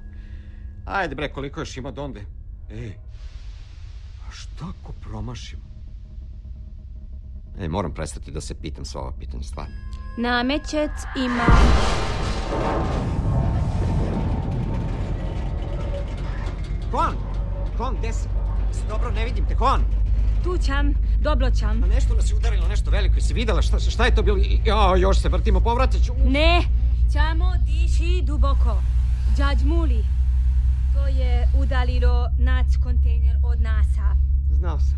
[0.86, 2.26] Ajde bre, koliko još ima donde?
[2.70, 2.94] Ej,
[4.28, 5.64] a šta ako promašimo?
[7.60, 9.74] E, moram prestati da se pitam sva ova pitanja, stvarno.
[10.18, 10.92] Namečec
[11.26, 11.46] ima...
[16.92, 17.16] Hvan!
[17.78, 18.28] Hvan, gde si?
[18.90, 19.82] Dobro, ne vidim te, Hvan!
[20.44, 21.78] Tu ćam, dobro ćam.
[21.80, 23.16] Ma nešto nas je udarilo, nešto veliko.
[23.16, 24.38] Jesi videla šta, šta je to bilo?
[24.66, 26.14] Ja, još se vrtimo, povratit ću.
[26.26, 26.64] Ne,
[27.14, 28.82] ćamo diši duboko.
[29.38, 30.06] Đađ Muli.
[30.94, 34.16] To je udalilo nac kontejner od NASA.
[34.52, 34.98] Znao sam.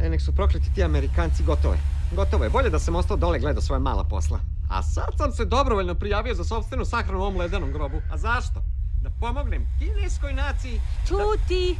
[0.00, 1.80] E, nek su prokleti ti Amerikanci, gotovo je.
[2.16, 4.40] Gotovo je, bolje da sam ostao dole gleda svoje mala posla.
[4.68, 7.96] A sad sam se dobrovoljno prijavio za sobstvenu sahranu u ovom ledenom grobu.
[8.12, 8.62] A zašto?
[9.04, 10.80] Da pomognem kineskoj naciji.
[11.08, 11.76] Čuti,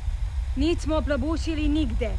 [0.56, 2.10] nismo probušili nigde.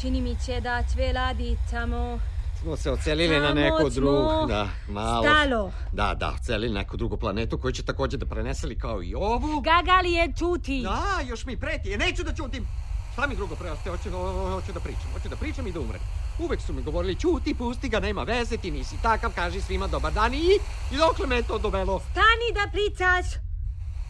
[0.00, 2.18] Čini mi će da sve radi tamo
[2.60, 5.22] Smo se ocelili na Tamo neku smo drugu, da, malo.
[5.22, 5.72] stalo.
[5.92, 9.60] Da, da, ocelili na neku drugu planetu koju će takođe da preneseli kao i ovu.
[9.60, 10.82] Gagali je čuti.
[10.82, 12.66] Da, još mi preti, e, neću da ćutim.
[13.12, 16.00] Šta mi drugo preostaje, hoću, ho- hoću da pričam, hoću da pričam i da umrem.
[16.38, 20.12] Uvek su mi govorili, ćuti, pusti ga, nema veze, ti nisi takav, kaži svima dobar
[20.12, 20.58] dan i,
[20.92, 22.00] i dokle me je to dovelo?
[22.00, 23.49] Stani da pričaš.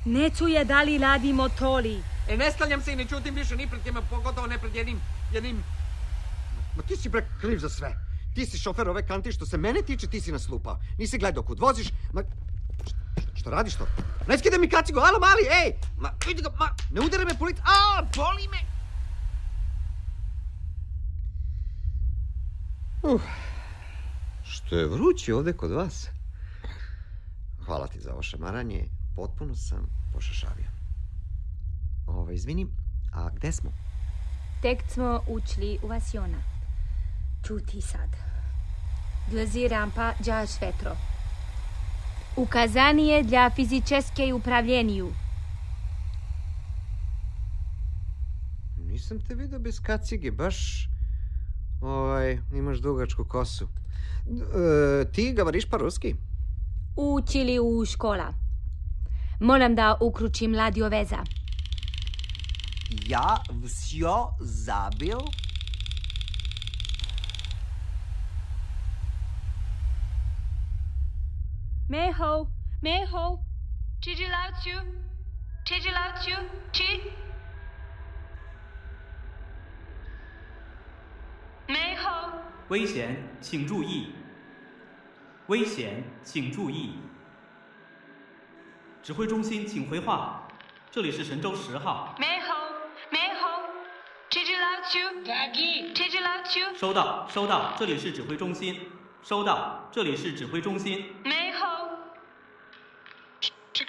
[0.05, 2.03] Ne čuje da li radi motori.
[2.29, 5.01] E, ne stavljam se i ne ćutim više ni pred njima, pogotovo ne pred jednim,
[5.33, 5.63] jednim...
[6.77, 7.93] Ma ti si bre kriv za sve.
[8.35, 10.79] Ti si šofer ove kanti, što se mene tiče, ti si nas lupao.
[10.99, 12.23] Nisi gledao kud voziš, ma...
[13.35, 13.87] Što radiš to?
[14.29, 15.73] Ne skidaj mi kacigu, alo mali, ej!
[15.99, 17.57] Ma, vidi ga, ma, ne udare me polic...
[17.59, 18.61] A, boli me!
[23.03, 23.21] Uh,
[24.45, 26.09] što je vruće ovde kod vas?
[27.67, 30.71] Hvala ti za ovo šamaranje, potpuno sam pošašavio.
[32.07, 32.67] Ovo, izvini,
[33.13, 33.71] a gde smo?
[34.63, 36.43] Tek smo učili u Vasiona.
[37.47, 38.11] Čuti sad.
[39.31, 40.97] Dlazi rampa đaš vetro.
[42.37, 45.13] Ukazanie dla fizičeske upravljenju.
[48.77, 50.89] Nisam te vidio bez kacige, baš...
[51.81, 53.69] Ovaj, imaš dugačku kosu.
[54.29, 56.15] E, ti govoriš по-руски?
[56.97, 58.35] Učili u škola.
[59.41, 61.25] Molem da ukrcujem ladio veza.
[63.09, 65.19] Ja vseo zabio.
[71.89, 72.47] Meho,
[72.83, 73.39] meho.
[74.03, 74.77] Cijelacju,
[75.65, 76.37] cijelacju,
[76.73, 77.01] cij.
[81.69, 82.41] Meho.
[82.69, 84.13] 危险，请注意！
[85.49, 86.95] 危险，请注意！
[89.03, 90.47] 指挥中心，请回话。
[90.91, 92.15] 这里是神舟十号。
[92.19, 92.55] 美好，
[93.09, 93.63] 美好。
[94.29, 95.23] Teacher loves you.
[95.95, 96.77] Teacher loves you.
[96.77, 97.73] 收到，收到。
[97.79, 98.93] 这里是指挥中心。
[99.23, 101.17] 收到，这里是指挥中心。
[101.25, 101.89] 美好。
[103.73, 103.87] 神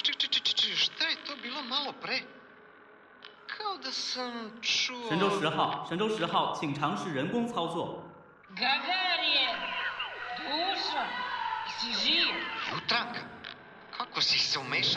[5.19, 8.05] 舟十号，神舟十号，请尝试人工操作。
[8.55, 9.53] Гагарин,
[10.37, 11.05] душа,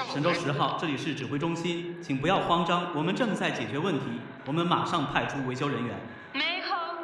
[0.05, 5.95] 神舟十号，这里是指挥中心，请不要慌张，我们正在解决问题，我们马上派出维修人员。
[6.33, 6.95] 没好。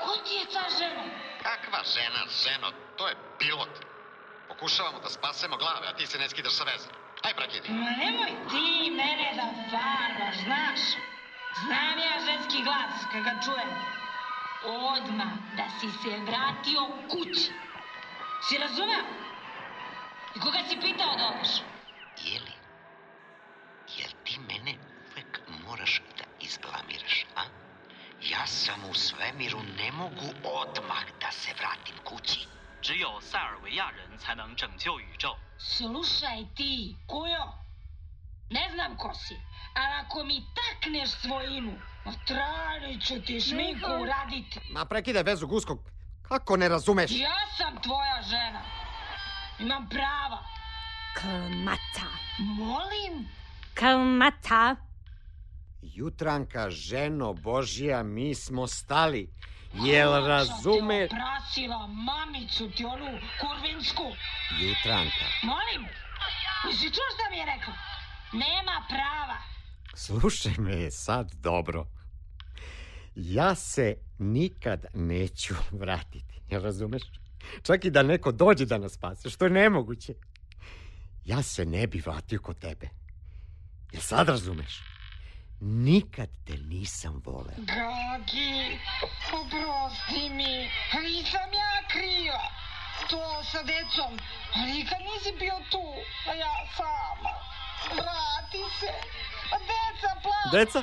[0.00, 1.04] Ko ti je ta žena?
[1.42, 3.70] Kakva žena, ženo, to je pilot.
[4.48, 6.88] Pokušavamo da spasemo glave, a ti se ne skidaš sa veze.
[7.22, 7.68] Aj, prekidi.
[7.70, 10.80] Ma nemoj ti mene da farbaš, znaš.
[11.64, 13.70] Znam ja ženski glas kad ga čujem.
[14.64, 17.50] Odmah da si se vratio kući.
[18.49, 19.05] Si razumeo?
[20.35, 21.61] I koga si pitao da odeš?
[22.23, 22.53] Jeli,
[23.97, 24.73] jel ti mene
[25.11, 27.43] uvek moraš da izblamiraš, a?
[28.29, 32.47] Ja sam u svemiru, ne mogu odmah da se vratim kući.
[32.81, 35.35] 只有塞尔维亚人才能拯救宇宙。
[35.57, 37.53] Slušaj ti, kujo.
[38.49, 39.35] Ne znam ko si,
[39.73, 41.73] ali ako mi takneš svojinu,
[42.05, 44.01] otranit ću ti šminku Neha.
[44.01, 44.59] uraditi.
[44.71, 45.77] Ma prekidaj vezu, Gusko.
[46.32, 47.10] Kako ne razumeš?
[47.10, 48.62] Ja sam tvoja žena.
[49.58, 50.38] Imam prava.
[51.14, 52.08] Kalmata.
[52.38, 53.28] Molim?
[53.74, 54.76] Kalmata.
[55.82, 59.30] Jutranka, ženo Božija, mi smo stali.
[59.74, 61.08] Jel razume...
[61.08, 64.04] Sam te oprasila mamicu ti onu kurvinsku.
[64.60, 65.88] Jutranka, Molim?
[66.66, 67.74] Jesi čuo šta mi je rekla?
[68.32, 69.38] Nema prava.
[69.94, 71.86] slušaj me sad dobro.
[73.14, 77.02] Ja se nikad neću vratiti, jel razumeš?
[77.62, 80.14] Čak i da neko dođe da nas spase, što je nemoguće.
[81.24, 82.88] Ja se ne bi vratio kod tebe.
[83.92, 84.80] Jel sad razumeš?
[85.60, 87.54] Nikad te nisam voleo.
[87.56, 88.78] Gagi,
[89.32, 90.54] oprosti mi.
[91.02, 92.42] Nisam ja kriva.
[93.10, 94.18] To sa decom.
[94.54, 95.84] A nikad nisi bio tu.
[96.30, 97.34] A ja sama.
[97.96, 98.92] Vrati se.
[100.52, 100.82] Deca.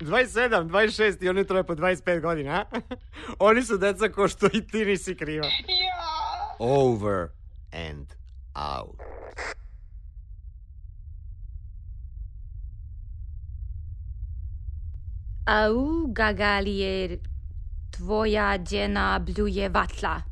[0.04, 2.80] 27, 26 i oni troje po 25 godina, a?
[3.38, 5.46] Oni su deca ko što i ti nisi kriva.
[5.46, 5.52] Ja.
[6.58, 7.28] Over
[7.72, 8.06] and
[8.54, 9.00] out.
[15.46, 17.18] Au, Gagalije,
[17.90, 20.22] tvoja džena bljuje vatla.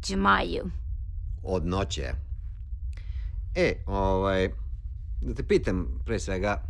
[0.00, 0.70] Džmaju.
[1.42, 2.12] Od noće.
[3.54, 4.50] E, ovaj,
[5.20, 6.62] da te pitam pre svega,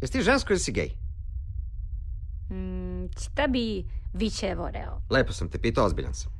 [0.00, 0.90] jesi ti žensko ili si gej?
[2.50, 5.00] Mm, šta bi više voreo?
[5.10, 6.32] Lepo sam te pitao, ozbiljan sam.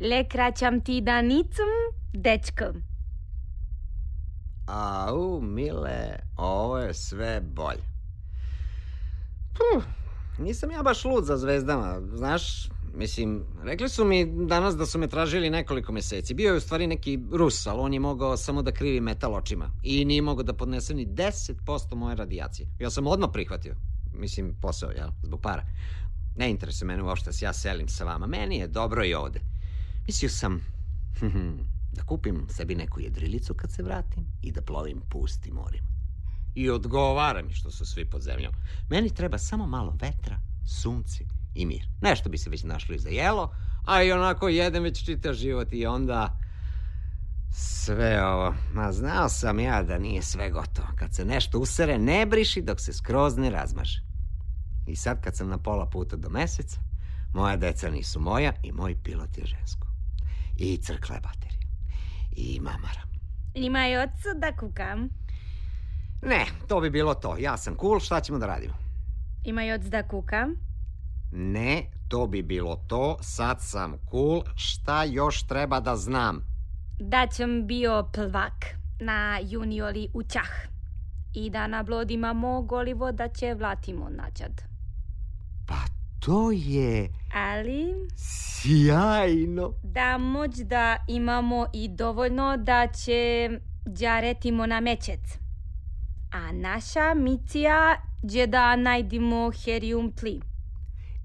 [0.00, 1.70] Le kraćam ti da nicom,
[2.12, 2.82] dečkom.
[4.66, 7.82] Au, mile, ovo je sve bolje.
[9.52, 9.84] Puh,
[10.38, 15.08] nisam ja baš lud za zvezdama, znaš, mislim, rekli su mi danas da su me
[15.08, 16.34] tražili nekoliko meseci.
[16.34, 19.70] Bio je u stvari neki Rus, ali on je mogao samo da krivi metal očima
[19.82, 22.68] i nije mogao da podnese ni 10% moje radijacije.
[22.78, 23.74] Ja sam odmah prihvatio,
[24.14, 25.66] mislim, posao, jel, zbog para.
[26.36, 29.40] Ne interesuje mene uopšte da se ja selim sa vama, meni je dobro i ovde.
[30.06, 30.60] Mislio sam,
[31.92, 35.86] da kupim sebi neku jedrilicu kad se vratim i da plovim pustim morima.
[36.54, 38.52] I odgovara mi što su svi pod zemljom.
[38.90, 41.88] Meni treba samo malo vetra, sunce i mir.
[42.02, 43.54] Nešto bi se već našlo i za jelo,
[43.86, 46.38] a i onako jedem već čitav život i onda
[47.50, 48.54] sve ovo.
[48.72, 50.88] Ma znao sam ja da nije sve gotovo.
[50.96, 54.02] Kad se nešto usere, ne briši dok se skroz ne razmaže.
[54.86, 56.80] I sad kad sam na pola puta do meseca,
[57.34, 59.86] moja deca nisu moja i moj pilot je žensko.
[60.56, 61.68] I crkla je baterija.
[62.36, 63.02] I mamara.
[63.54, 65.08] Ima i ocu da kukam.
[66.22, 67.36] Ne, to bi bilo to.
[67.38, 68.74] Ja sam cool, šta ćemo da radimo?
[69.44, 70.56] Ima i oc da kukam.
[71.32, 73.16] Ne, to bi bilo to.
[73.20, 76.44] Sad sam cool, šta još treba da znam?
[77.00, 78.64] Da ćem bio plvak
[79.00, 80.50] na juniori u Čah.
[81.34, 82.34] I da na blodima
[82.66, 84.62] golivo da će vlatimo načad.
[85.68, 85.74] Pa
[86.20, 89.72] to je Ali sjajno.
[89.82, 93.50] da moć da imamo i dovoljno da će
[93.98, 95.20] džaretimo na mečec.
[96.32, 100.40] A naša misija je da najdimo helium pli.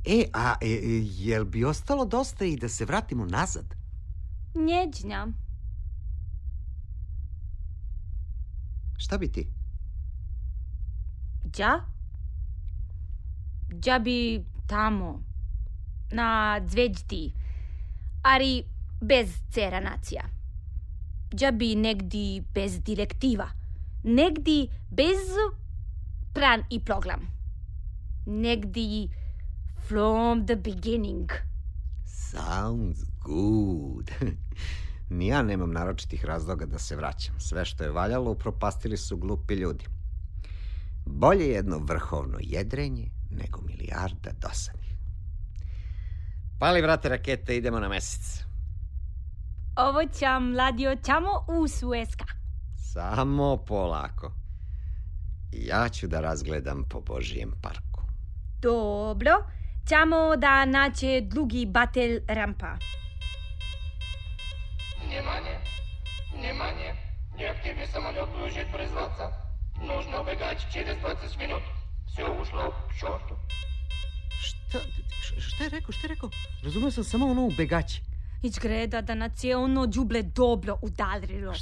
[0.05, 3.75] E, a e, e, jel bi ostalo dosta i da se vratimo nazad?
[4.55, 5.27] Njeđnja.
[8.97, 9.47] Šta bi ti?
[11.43, 11.85] Đa?
[13.69, 15.23] Đa bi tamo,
[16.11, 17.33] na zveđdi,
[18.21, 18.63] ali
[19.01, 20.23] bez cera nacija.
[21.31, 23.47] Đa bi negdi bez direktiva,
[24.03, 25.17] negdi bez
[26.33, 27.27] plan i program.
[28.25, 29.09] Negdi
[29.89, 31.29] from the beginning.
[32.05, 34.11] Sounds good.
[35.09, 37.39] Ni ja nemam naročitih razloga da se vraćam.
[37.39, 39.85] Sve što je valjalo upropastili su glupi ljudi.
[41.05, 44.95] Bolje jedno vrhovno jedrenje nego milijarda dosadnih.
[46.59, 48.43] Pali, vrate, rakete, idemo na mesec.
[49.75, 52.25] Ovo ćam, mladio, ćamo u Sueska.
[52.93, 54.31] Samo polako.
[55.51, 58.01] Ja ću da razgledam po Božijem parku.
[58.61, 59.31] Dobro,
[59.89, 62.77] ćamo da naće drugi batel rampa.
[65.01, 65.59] Внимание!
[66.33, 66.95] Внимание!
[67.37, 69.27] Неактивный самолет уезжает производства.
[69.81, 71.63] Нужно убегать через 20 минут.
[72.07, 73.35] Все ушло к черту.
[74.41, 74.79] Šta,
[75.21, 76.29] š- šta je rekao, šta je rekao?
[76.63, 77.93] Razumio sam samo ono ubegač.
[78.41, 81.53] Izgleda da nas je ono đuble dobro udarilo.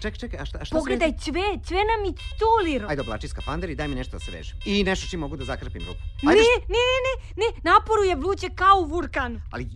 [0.00, 1.18] Čekaj, čekaj, a šta, a šta Pogledaj, se...
[1.18, 2.88] cve, cve nam istuliro.
[2.88, 4.58] Ajde, oblači skafander i daj mi nešto da se vežem.
[4.64, 6.00] I nešto čim mogu da zakrpim rupu.
[6.22, 6.76] Ne, Ajde, ne, ne,
[7.06, 9.42] ne, ne, naporuje vluče kao vulkan.
[9.50, 9.68] Ali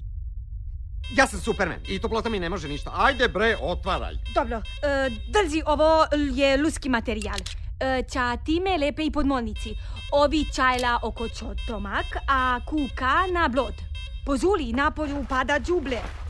[1.17, 2.91] ja sam Superman i toplota mi ne može ništa.
[2.95, 4.15] Ajde bre, otvaraj.
[4.35, 7.39] Dobro, e, drži, ovo je luski materijal.
[7.81, 9.75] E, ča time lepe i podmolnici.
[10.13, 13.75] Ovi čajla oko čotomak, a kuka na blod.
[14.27, 16.24] Pozuli, naporu pada đuble.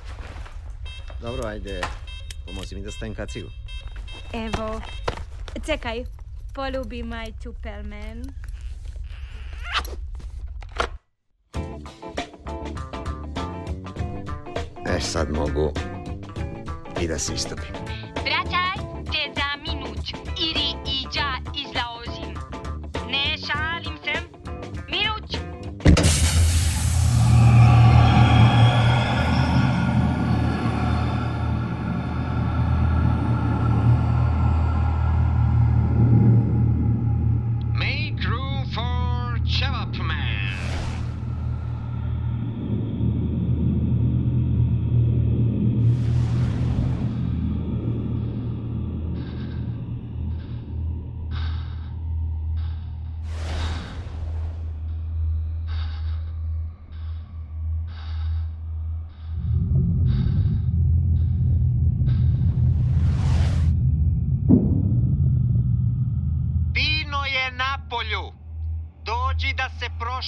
[1.20, 1.80] Dobro, ajde,
[2.46, 3.48] pomozi mi da stavim kacigu.
[4.32, 4.80] Evo,
[5.66, 6.04] čekaj,
[6.54, 8.22] polubi maj Superman.
[14.86, 15.72] E, sad mogu
[17.00, 17.74] i da se istopim.
[18.14, 19.40] Vraćaj te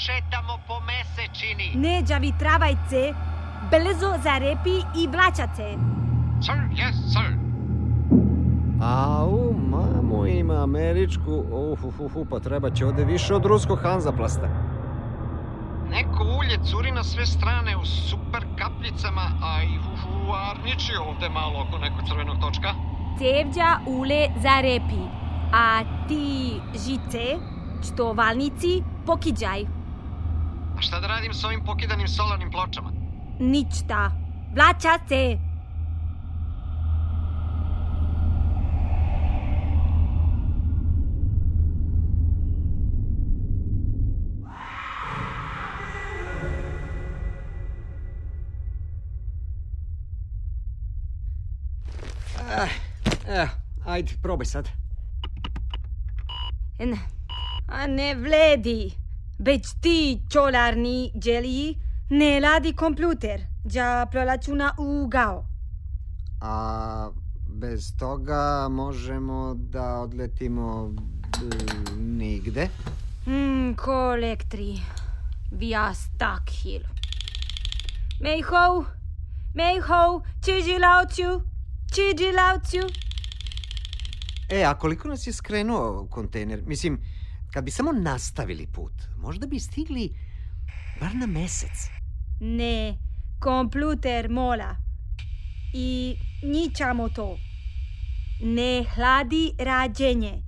[0.06, 1.72] se prošetamo po mesečini.
[1.74, 3.14] Ne, đavi travajce,
[3.70, 5.66] brzo zarepi i vraćace.
[6.40, 7.30] Sir, yes, sir.
[8.82, 14.48] Au, mamo ima američku, uf, uf, uf, pa treba će ovde više od ruskog Hanzaplasta.
[15.90, 19.92] Neko ulje curi na sve strane u super kapljicama, a i u,
[20.28, 22.68] u arniči ovde malo oko nekog crvenog točka.
[23.18, 25.02] Cevđa ule zarepi,
[25.52, 27.24] a ti žice,
[27.86, 29.75] čtovalnici, pokiđaj.
[30.76, 32.92] A šta da radim s ovim pokidanim solarnim pločama?
[33.40, 34.10] Ničta.
[34.54, 35.38] Vraća se.
[52.50, 52.68] Eh,
[53.28, 53.48] eh,
[53.84, 54.68] ajde, probaj sad.
[56.78, 56.98] Ne,
[57.68, 59.05] a ne vledi.
[59.38, 61.74] Već ti čolarni dželiji
[62.10, 65.46] ne radi kompjuter, đa prolačuna u gao.
[66.40, 67.10] A
[67.48, 72.68] bez toga možemo da odletimo e, nigde.
[73.24, 74.80] Hmm, kolektri.
[75.50, 76.82] Via Stakhil.
[78.20, 78.84] Mejho,
[79.54, 81.44] mejho, čiđi lauću,
[81.94, 82.94] čiđi lauću.
[84.48, 86.62] E, a koliko nas je skrenuo kontejner?
[86.66, 87.00] Mislim,
[87.56, 90.10] kad bi samo nastavili put, možda bi stigli
[91.00, 91.90] bar na mesec.
[92.40, 92.96] Ne,
[93.40, 94.76] kompjuter mola.
[95.74, 97.38] I ničamo to.
[98.42, 100.42] Ne hladi rađenje.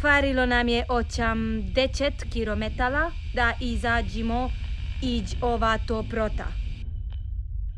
[0.00, 4.50] Farilo nam je očam 10 kilometala da izađimo
[5.02, 6.46] iđ ova toprota.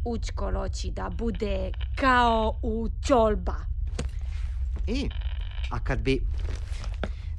[0.04, 3.56] Učkolo će da bude kao u čolba.
[4.86, 5.08] E,
[5.70, 6.22] a kad bi...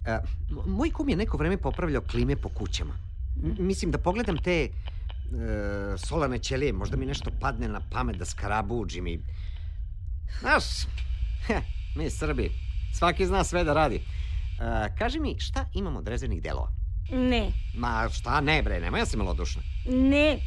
[0.06, 0.20] E,
[0.68, 2.94] moj kum je neko vreme popravljao klime po kućama.
[3.38, 4.70] M- mislim da pogledam te
[6.00, 9.20] solarne ćelije, možda mi nešto padne na pamet da skarabuđim i...
[10.40, 10.64] Znaš,
[11.46, 11.64] heh,
[11.96, 12.52] mi Srbi,
[12.94, 13.96] svaki zna sve da radi.
[13.96, 14.02] E,
[14.98, 16.72] kaži mi, šta imamo od rezervnih delova?
[17.12, 19.62] Ne, Ma šta ne bre, nemoj ja si malodušna.
[19.88, 20.40] ne,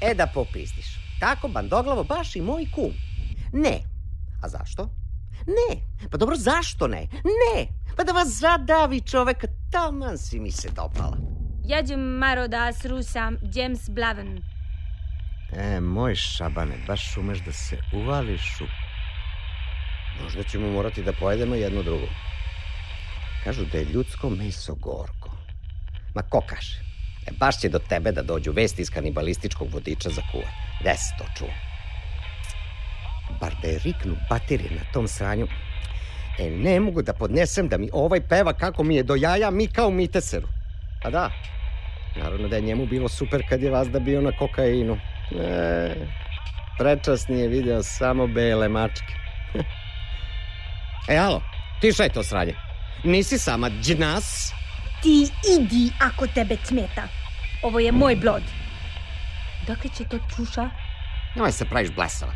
[0.00, 0.86] E da popizdiš.
[1.20, 2.92] Tako, bandoglavo, baš i moj kum.
[3.52, 3.80] Ne.
[4.42, 4.82] A zašto?
[5.46, 5.80] Ne.
[6.10, 7.08] Pa dobro, zašto ne?
[7.24, 7.66] Ne.
[7.96, 11.16] Pa da vas zadavi čoveka, taman si mi se dopala.
[11.64, 14.42] ja ću maro da srušam James Blaven.
[15.52, 18.64] E, moj šabane, baš umeš da se uvališ u...
[20.22, 22.06] Možda ćemo morati da pojedemo jednu drugu.
[23.44, 25.30] Kažu da je ljudsko meso gorko.
[26.14, 26.78] Ma ko kaže?
[27.26, 30.52] E, baš će do tebe da dođu vesti iz kanibalističkog vodiča za kuvar.
[30.80, 31.48] Gde si to čuo?
[33.40, 35.46] Bar da je riknu baterije na tom sranju.
[36.40, 39.66] E, ne mogu da podnesem da mi ovaj peva kako mi je do jaja, mi
[39.66, 40.48] kao miteseru.
[41.02, 41.30] Pa da,
[42.16, 44.96] naravno da je njemu bilo super kad je Vazda bio na kokainu.
[45.40, 45.94] E,
[46.78, 49.14] prečasni je video samo bele mačke.
[51.12, 51.42] e, alo,
[51.80, 52.54] ti šta je to sranje?
[53.04, 54.52] Nisi sama džnas?
[55.02, 55.28] Ti
[55.58, 57.08] idi ako tebe smeta.
[57.62, 58.42] Ovo je moj blod.
[59.66, 60.70] Dokle će to čuša?
[61.34, 62.32] Nemoj se praviš blesava.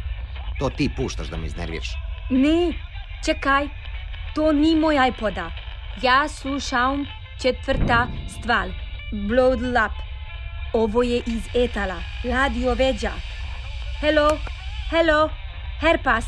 [0.59, 1.89] To ti puštaš da me iznerviraš.
[2.31, 2.73] Ne,
[3.25, 3.84] čekaj.
[4.36, 5.52] To ni moj iPoda.
[6.02, 7.08] Ja slušam
[7.42, 8.68] četvrta stvar.
[9.12, 9.92] Blood Lap.
[10.74, 11.96] Ovo je iz etala.
[12.24, 13.12] Radio veđa.
[14.02, 14.38] Hello,
[14.90, 15.30] hello,
[15.82, 16.26] herpas.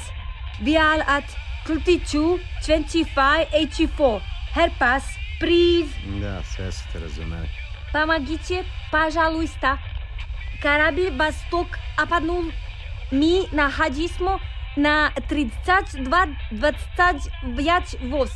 [0.59, 1.23] Vial at
[1.65, 4.19] kltiću 2584.
[4.53, 5.03] Herpas,
[5.39, 5.89] please.
[6.21, 7.49] Da, sve su te razumeli.
[7.91, 9.77] Помогите, пожалуйста.
[10.61, 11.67] Корабль «Восток»
[11.97, 12.43] опаднул.
[13.11, 14.39] Мы находимся
[14.76, 18.30] на 32 25 воз.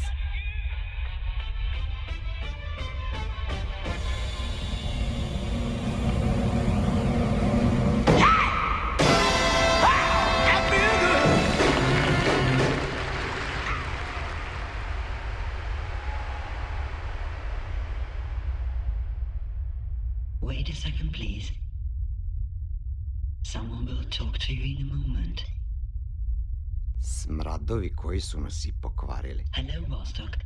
[27.71, 29.45] Smradovi koji su nas i pokvarili.
[29.53, 30.37] Hello, Vostok.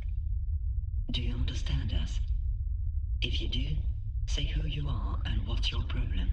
[1.07, 2.11] Do you understand us?
[3.21, 3.81] If you do,
[4.27, 6.27] say who you are and what's your problem.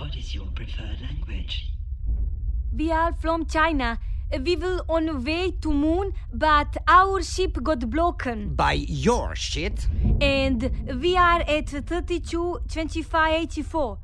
[0.00, 1.54] What is your preferred language?
[2.72, 3.96] We are from China.
[4.32, 8.54] We will on way to moon, but our ship got broken.
[8.56, 9.88] By your shit?
[10.20, 10.70] And
[11.02, 13.98] we are at 32 25 84.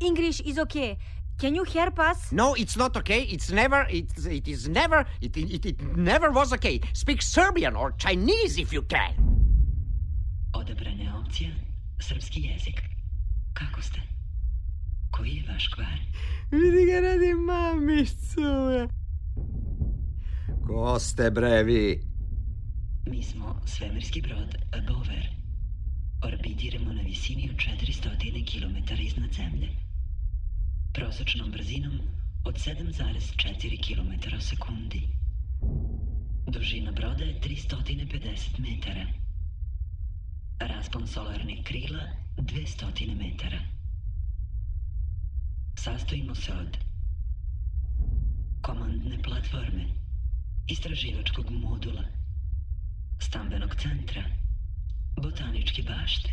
[0.00, 0.98] English is okay.
[1.38, 2.32] Can you help us?
[2.32, 3.22] No, it's not okay.
[3.22, 6.80] It's never, it, it is never, it, it, it never was okay.
[6.94, 9.14] Speak Serbian or Chinese if you can.
[10.52, 11.50] Odabrana je opcija
[12.00, 12.82] srpski jezik.
[13.52, 14.00] Kako ste?
[15.10, 15.98] Koji je vaš kvar?
[16.50, 18.88] Vidi ga radi mamicu.
[20.66, 22.00] Ko ste bre vi?
[23.06, 24.56] Mi smo svemirski brod
[24.88, 25.28] Bover.
[26.22, 29.87] Orbitiramo na visini od 400 km iznad zemlje.
[30.92, 32.00] Prosečnom brzinom
[32.44, 35.08] od 7,4 km u sekundi.
[36.46, 39.06] Dužina broda je 350 metara.
[40.60, 42.00] Raspon solarnih krila
[42.36, 43.60] 200 metara.
[45.78, 46.78] Sastojimo se od
[48.62, 49.84] komandne platforme,
[50.68, 52.04] istraživačkog modula,
[53.18, 54.24] stambenog centra,
[55.22, 56.30] botaničke bašte,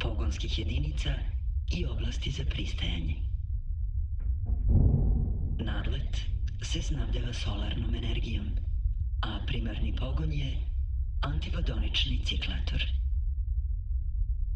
[0.00, 1.14] pogonskih jedinica
[1.70, 3.29] i oblasti za pristajanje.
[5.64, 6.20] Nadlet
[6.62, 8.46] se snabdeva solarnom energijom,
[9.22, 10.56] a primarni pogon je
[11.20, 12.82] antivodonični ciklator.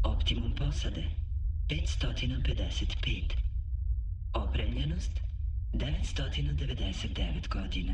[0.03, 1.03] Optimum posade
[1.69, 3.35] 555.
[4.33, 5.11] Opremljenost
[5.73, 7.93] 999 godina.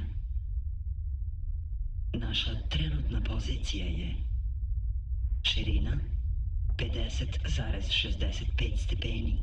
[2.14, 4.16] Naša trenutna pozicija je
[5.44, 5.98] širina
[6.78, 9.40] 50,65 stepeni,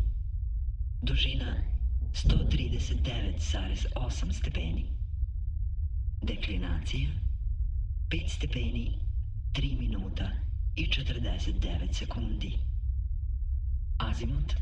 [1.02, 1.77] dužina
[2.12, 4.86] 139,8 stepeni,
[6.22, 7.08] deklinacija
[8.10, 8.98] 5 stepeni
[9.52, 10.30] 3 minuta
[10.76, 12.58] i 49 sekundi,
[13.98, 14.54] azimut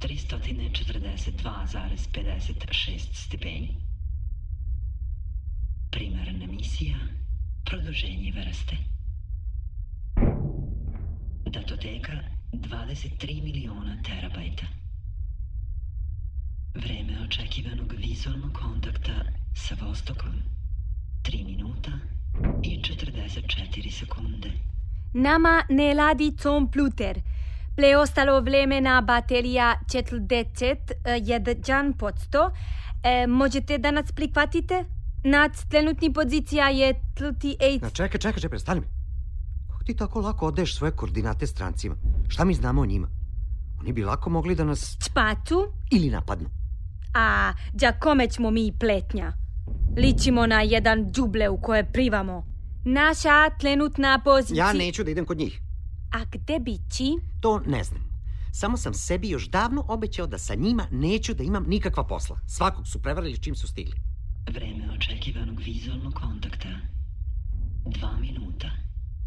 [0.00, 3.76] 342,56 stepeni.
[5.90, 6.96] Primarna misija
[7.64, 8.76] produženje vrste.
[11.50, 12.12] Datoteka
[12.52, 14.83] 23 miliona terabajta.
[16.74, 19.12] Vreme očekivanog vizualnog kontakta
[19.54, 20.32] sa Vostokom
[21.22, 21.90] 3 minuta
[22.62, 24.50] i 44 sekunde.
[25.12, 27.20] Nama ne radi Tom Pluter.
[27.76, 32.50] Preostalo vremena baterija 41%.
[33.02, 34.84] E, možete da nas prihvatite?
[35.24, 37.82] Nac trenutni pozicija je 38...
[37.82, 38.86] Na, čekaj, čekaj, čekaj, stani mi.
[39.68, 41.96] Kako ti tako lako odeš svoje koordinate strancima?
[42.28, 43.08] Šta mi znamo o njima?
[43.80, 44.96] Oni bi lako mogli da nas...
[45.00, 45.72] Spatu?
[45.90, 46.63] Ili napadnu.
[47.14, 49.32] A, đa kome ćemo mi pletnja?
[49.96, 52.46] Ličimo na jedan džuble u koje privamo.
[52.84, 54.66] Naša trenutna pozicija...
[54.66, 55.60] Ja neću da idem kod njih.
[56.12, 57.10] A gde bi ci?
[57.40, 58.14] To ne znam.
[58.52, 62.38] Samo sam sebi još davno obećao da sa njima neću da imam nikakva posla.
[62.46, 63.96] Svakog su prevarili čim su stigli.
[64.50, 66.68] Vreme očekivanog vizualnog kontakta.
[67.84, 68.70] 2 minuta,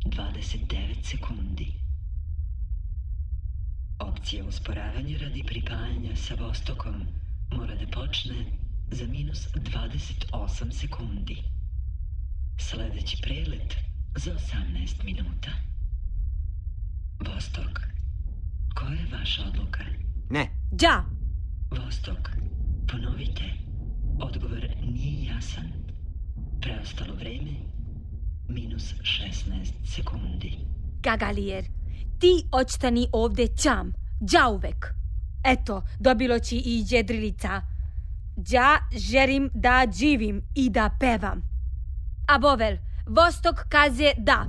[0.06, 1.74] 29 sekundi.
[4.00, 6.96] Opcija usporavanja radi pripajanja sa Vostokom
[7.52, 8.46] mora da počne
[8.92, 11.44] za minus 28 sekundi.
[12.60, 13.76] Sledeći prelet
[14.16, 15.52] za 18 minuta.
[17.20, 17.80] Vostok,
[18.76, 19.84] koja je vaša odluka?
[20.30, 20.50] Ne.
[20.72, 21.04] Đa!
[21.72, 22.30] Vostok,
[22.92, 23.44] ponovite.
[24.20, 25.72] Odgovor nije jasan.
[26.62, 27.52] Preostalo vreme
[28.50, 30.58] minus 16 sekundi.
[31.04, 31.66] Gagalijer,
[32.20, 33.94] ti očtani ovde čam.
[34.20, 34.94] Đa uvek.
[35.48, 37.62] Eto, dobilo ci i jedrilica.
[38.36, 41.42] Đa želim da živim i da pevam.
[42.28, 42.78] A Bovel,
[43.08, 44.46] Vostok kaze da.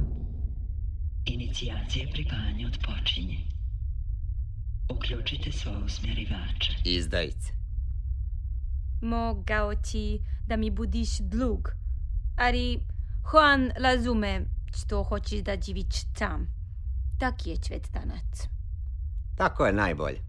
[1.27, 3.39] Inicijacija pripajanja odpočinje.
[4.91, 6.73] Uključite svoje usmjerivače.
[6.85, 7.53] Izdajice.
[9.03, 11.69] Mogao ci da mi budiš dlug.
[12.37, 12.81] Ali
[13.33, 14.41] Juan razume
[14.77, 16.47] što hoćeš da živiš sam.
[17.19, 18.49] Tak je svet danas.
[19.37, 20.28] Tako je najbolje.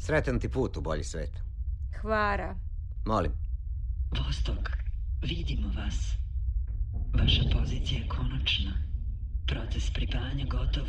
[0.00, 1.42] Sretan ti put u bolji svet.
[2.00, 2.54] Hvala.
[3.04, 3.32] Molim.
[4.10, 4.70] Vostok,
[5.22, 6.12] vidimo vas.
[7.14, 8.72] Vaša pozicija je konačna.
[9.46, 10.86] Proces pripajanja gotov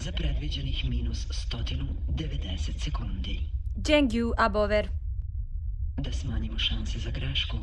[0.00, 3.40] za predviđenih minus 190 sekundi.
[3.82, 4.88] Džengju, Abover.
[5.96, 7.56] Da smanjimo šanse za grešku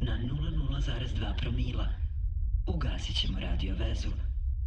[0.00, 1.88] na 0,02 promila,
[2.66, 4.10] ugasit ćemo radio vezu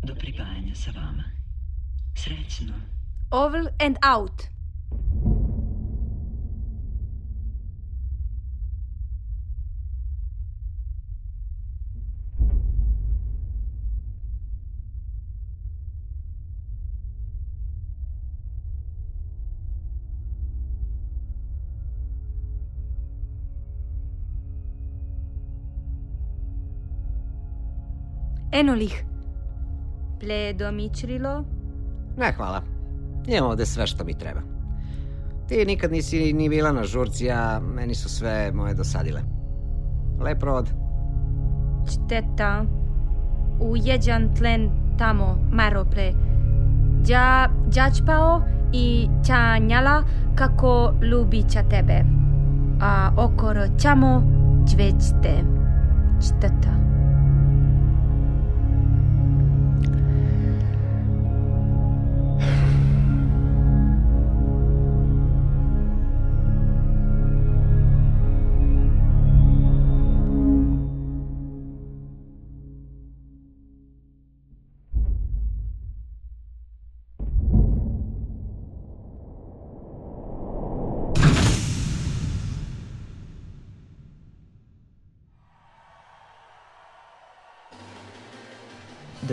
[0.04, 1.24] do pripajanja sa vama.
[2.16, 2.74] Srećno.
[3.32, 4.61] Oval and out.
[28.62, 29.06] Enolih.
[30.20, 31.44] Pledomičrilo?
[32.18, 32.62] Ne, hvala.
[33.28, 34.42] Imam ovde sve što mi treba.
[35.48, 39.22] Ti nikad nisi ni bila na žurci, a meni su sve moje dosadile.
[40.20, 40.70] Lep rod.
[41.88, 42.66] Šteta.
[43.60, 46.12] Ujeđan tlen tamo, malo pre.
[47.08, 48.42] Đa, đačpao
[48.74, 50.04] i čanjala
[50.36, 52.04] kako lubića tebe.
[52.82, 54.24] A okoro čamo
[54.66, 55.44] džvećte.
[56.22, 56.81] Šteta.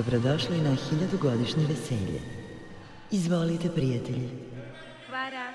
[0.09, 2.21] Dobrodošli na hiljadugodišnje veselje.
[3.11, 4.29] Izvolite, prijatelji.
[5.07, 5.53] Hvala.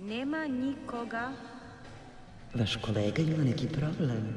[0.00, 1.32] Nema nikoga.
[2.54, 4.28] Vaš kolega ima neki problem.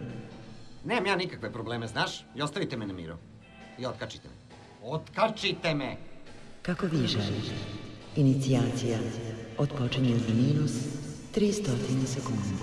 [0.85, 2.25] Nemam ja nikakve probleme, znaš?
[2.35, 3.15] I ostavite me na miru.
[3.79, 4.35] I otkačite me.
[4.83, 5.95] Otkačite me!
[6.61, 7.55] Kako vi želite.
[8.15, 8.97] Inicijacija
[9.57, 10.71] odpočinje za minus
[11.35, 12.55] 300 sekundi.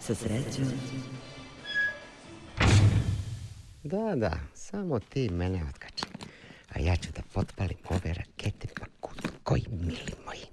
[0.00, 0.64] Sa srećom,
[3.82, 6.04] Da, da, samo ti mene otkači.
[6.68, 10.44] A ja ću da potpalim ove rakete pa kud koji mili moji.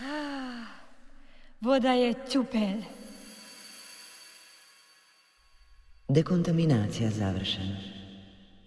[0.00, 0.64] Ah,
[1.60, 2.80] voda je čupel.
[6.08, 7.76] Dekontaminacija završena.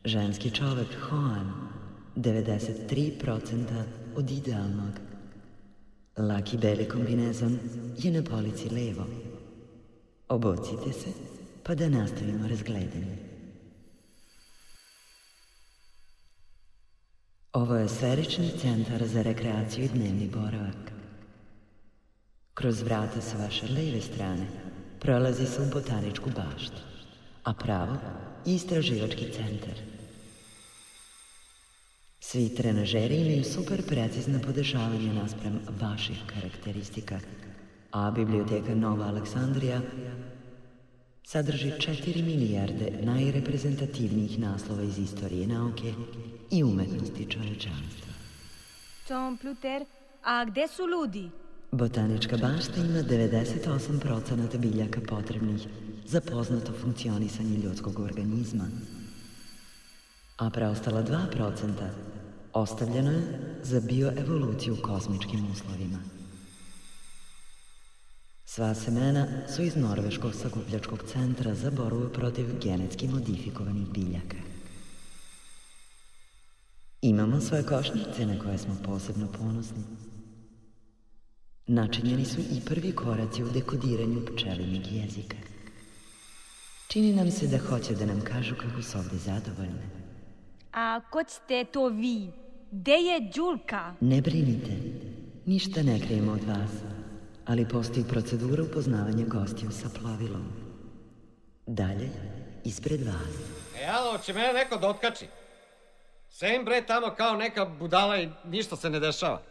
[0.05, 1.69] Ženski čovek Juan,
[2.15, 3.83] 93%
[4.15, 5.06] od idealnog.
[6.17, 7.59] Laki beli kombinezon
[7.97, 9.05] je na polici levo.
[10.29, 11.09] Obocite se,
[11.63, 13.17] pa da nastavimo razgledanje.
[17.53, 20.91] Ovo je sferični centar za rekreaciju i dnevni boravak.
[22.53, 24.47] Kroz vrata sa vaše leve strane
[24.99, 26.81] prolazi se u botaničku baštu,
[27.43, 27.97] a pravo
[28.45, 29.96] istraživački centar.
[32.27, 37.19] Svi trenažeri imaju super precizna podešavanja naspram vaših karakteristika,
[37.91, 39.81] a biblioteka Nova Aleksandrija
[41.23, 45.93] sadrži 4 milijarde najreprezentativnijih naslova iz istorije nauke
[46.51, 48.13] i umetnosti čovečanstva.
[49.07, 49.85] Tom Pluter,
[50.23, 51.29] a gde su ljudi?
[51.71, 55.67] Botanička bašta ima 98% biljaka potrebnih
[56.05, 58.67] za poznato funkcionisanje ljudskog organizma,
[60.37, 62.16] a preostala 2%
[62.57, 63.21] ostavljeno je
[63.63, 65.99] za bioevoluciju u kosmičkim uslovima.
[68.45, 74.37] Sva semena su iz Norveškog sakupljačkog centra za borbu protiv genetski modifikovanih biljaka.
[77.01, 79.83] Imamo svoje košnice na koje smo posebno ponosni.
[81.67, 85.37] Načinjeni su i prvi koraci u dekodiranju pčelinog jezika.
[86.87, 89.89] Čini nam se da hoće da nam kažu kako su ovde zadovoljne.
[90.73, 92.31] A ko ste to vi?
[92.71, 93.93] Gde je Đulka?
[94.01, 94.71] Ne brinite,
[95.45, 96.71] ništa ne krijemo od vas,
[97.45, 100.47] ali postoji procedura upoznavanja gostiju sa plovilom.
[101.67, 102.09] Dalje,
[102.63, 103.33] ispred vas.
[103.81, 105.25] E, alo, će mene neko da otkači?
[106.29, 109.41] Sem bre tamo kao neka budala i ništa se ne dešava.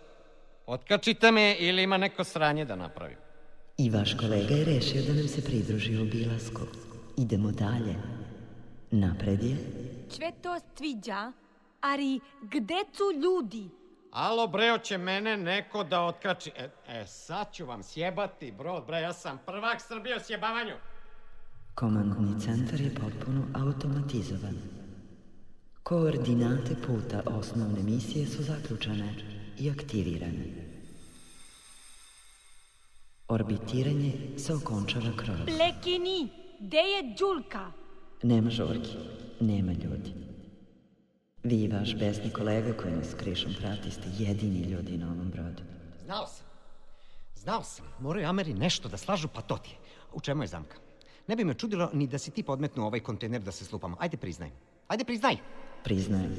[0.66, 3.16] Otkačite me ili ima neko sranje da napravim.
[3.78, 6.60] I vaš kolega je rešio da nam se pridruži u obilasku.
[7.16, 7.94] Idemo dalje.
[8.90, 9.56] Napred je
[10.08, 11.32] Sve to sviđa,
[11.80, 13.70] ali gde su ljudi?
[14.10, 16.50] Alo, bre, će mene neko da otkači.
[16.56, 20.74] E, e, sad ću vam sjebati, brod, bre, ja sam prvak Srbije u sjebavanju.
[21.74, 24.56] Komandni centar je potpuno automatizovan.
[25.82, 29.14] Koordinate puta osnovne misije su zaključane
[29.58, 30.66] i aktivirane.
[33.28, 35.38] Orbitiranje se okončava kroz...
[35.44, 36.28] Plekini,
[36.60, 37.72] gde je Đulka?
[38.22, 38.96] Nema žurki,
[39.40, 40.25] nema ljudi.
[41.46, 45.62] Vi i vaš besni kolega koji nas krišom prati ste jedini ljudi na ovom brodu.
[46.04, 46.46] Znao sam.
[47.36, 47.86] Znao sam.
[48.00, 49.76] Moraju Ameri nešto da slažu, pa to ti je.
[50.12, 50.76] U čemu je zamka?
[51.26, 53.96] Ne bi me čudilo ni da si ti podmetnuo ovaj kontejner da se slupamo.
[54.00, 54.50] Ajde, priznaj.
[54.88, 55.36] Ajde, priznaj.
[55.84, 56.36] Priznajem,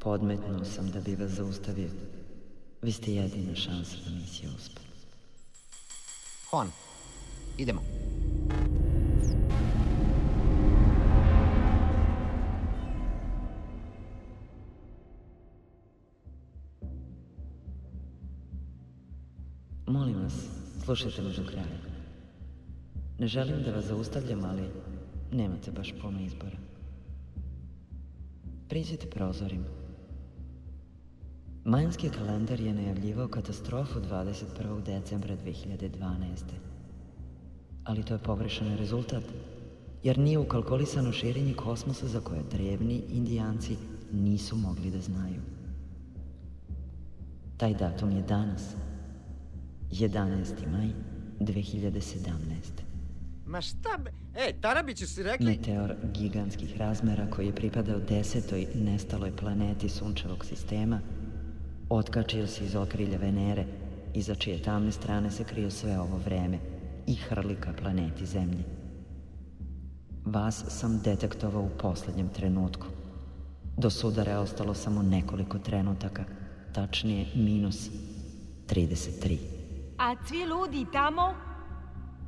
[0.00, 1.88] podmetnuo sam da bi vas zaustavio.
[2.82, 4.80] Vi ste jedina šansa da misija uspe.
[6.52, 6.70] Juan,
[7.58, 7.80] idemo.
[7.80, 8.83] Molim
[20.24, 20.48] vas,
[20.84, 21.78] slušajte me do kraja.
[23.18, 24.62] Ne želim da vas zaustavljam, ali
[25.32, 26.56] nemate baš puno izbora.
[28.68, 29.64] Priđite prozorima.
[31.64, 34.82] Majanski kalendar je najavljivao katastrofu 21.
[34.82, 35.88] decembra 2012.
[37.84, 39.24] Ali to je pogrešan rezultat,
[40.02, 43.76] jer nije ukalkulisano širenje kosmosa za koje drevni indijanci
[44.12, 45.40] nisu mogli da znaju.
[47.56, 48.74] Taj datum je danas,
[50.00, 50.66] 11.
[50.72, 50.88] maj
[51.40, 52.30] 2017.
[53.46, 54.10] Ma šta be...
[54.34, 55.46] E, Tarabići si rekli...
[55.46, 61.00] Meteor gigantskih razmera koji je pripadao desetoj nestaloj planeti sunčevog sistema
[61.88, 63.66] otkačio se iz okrilja Venere,
[64.14, 66.58] iza čije tamne strane se krio sve ovo vreme
[67.06, 68.64] i hrlika planeti Zemlji.
[70.24, 72.86] Vas sam detektovao u poslednjem trenutku.
[73.76, 76.24] Do sudara je ostalo samo nekoliko trenutaka,
[76.72, 77.90] tačnije minus
[78.66, 79.53] 33.
[79.98, 81.34] A svi ljudi tamo?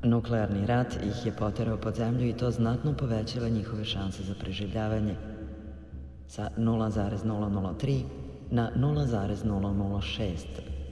[0.03, 5.17] Nuklearni rat ih je poterao pod zemlju i to znatno povećava njihove šanse za preživljavanje
[6.29, 8.03] sa 0,003
[8.51, 10.37] na 0,006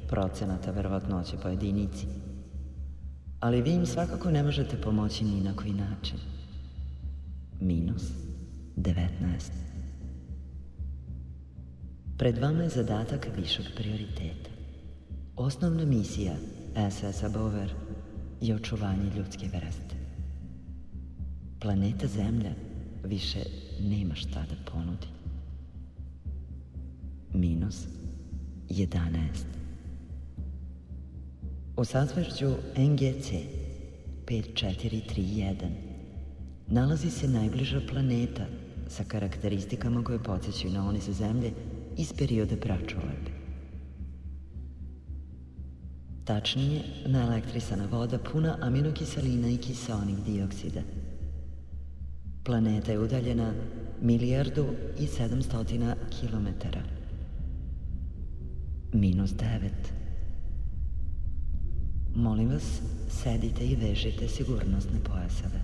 [0.09, 2.07] procenata verovatnoće po jedinici.
[3.41, 6.19] Ali vi im svakako ne možete pomoći ni na koji način.
[7.61, 8.03] Minus
[8.77, 9.01] 19.
[12.19, 14.51] Pred vama je zadatak višeg prioriteta.
[15.37, 16.35] Osnovna misija
[16.75, 17.75] SS-a Bover
[18.41, 19.95] je očuvanje ljudske vrste.
[21.61, 22.51] Planeta Zemlja
[23.05, 23.39] više
[23.81, 25.07] nema šta da ponudi.
[27.33, 27.87] Minus
[28.69, 29.55] 11.
[31.77, 33.33] U sazvrđu NGC
[34.27, 35.55] 5431
[36.67, 38.47] nalazi se najbliža planeta
[38.89, 41.53] sa karakteristikama koje podsjećaju na one sa Zemlje
[41.97, 43.34] iz perioda pračolebe.
[46.25, 50.81] Tačnije, naelektrisana voda puna aminokiselina i kiseonih dioksida.
[52.45, 53.53] Planeta je udaljena
[54.01, 54.67] milijardu
[55.01, 56.81] i sedamstotina kilometara.
[58.93, 59.93] Minus devet.
[62.15, 65.61] Molim vas, sedite i vežite sigurnosne pojaseve.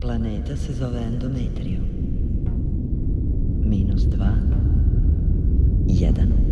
[0.00, 1.99] Planeta se zove endometrium.
[4.08, 4.16] 2,
[5.86, 6.49] 1.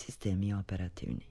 [0.00, 1.26] sistemi operativni.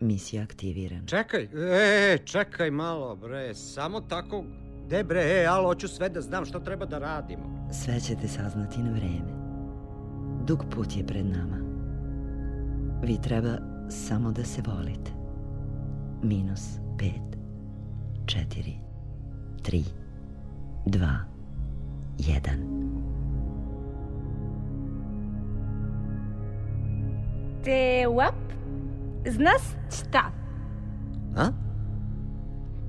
[0.00, 1.06] Misija aktivirana.
[1.06, 4.44] Čekaj, e, čekaj malo, bre, samo tako...
[4.88, 7.68] De, bre, e, alo, hoću sve da znam što treba da radimo.
[7.72, 9.32] Sve ćete saznati na vreme.
[10.46, 11.58] Dug put je pred nama.
[13.02, 13.58] Vi treba
[13.90, 15.10] samo da se volite.
[16.22, 16.62] Minus
[16.98, 17.38] pet,
[18.26, 18.74] četiri,
[19.62, 19.84] tri,
[20.86, 21.18] dva,
[22.18, 22.86] jedan.
[27.66, 28.34] Te wap?
[29.26, 30.30] Znaš šta?
[31.36, 31.50] A?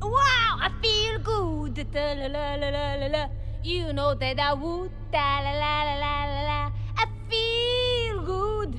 [0.02, 1.92] Wow, I feel good.
[1.94, 3.28] Da, la, la, la, la, la, la.
[3.64, 4.92] You know that I would.
[5.12, 6.72] Da, la, la, la, la, la, la.
[6.96, 8.76] I feel good.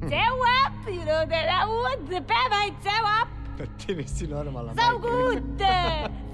[0.00, 0.08] Hmm.
[0.08, 2.06] Te wap, you know that I would.
[2.26, 3.28] Pevaj te wap.
[3.58, 5.42] Pa ti nisi normalna, So good.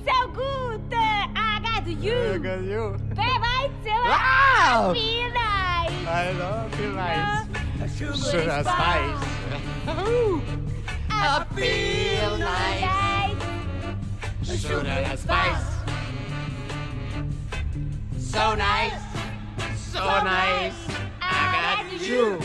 [0.05, 0.93] So good.
[0.93, 2.19] I got you.
[2.35, 2.85] I got you.
[3.17, 4.13] Pevaj te wap.
[4.13, 4.91] Wow.
[4.91, 6.07] I feel nice.
[6.07, 7.44] I know, feel nice
[7.97, 9.23] sugar spice.
[11.11, 12.91] I feel nice.
[14.61, 15.67] Sugar spice.
[18.19, 19.01] So nice.
[19.77, 20.75] So nice.
[21.23, 22.39] I got you.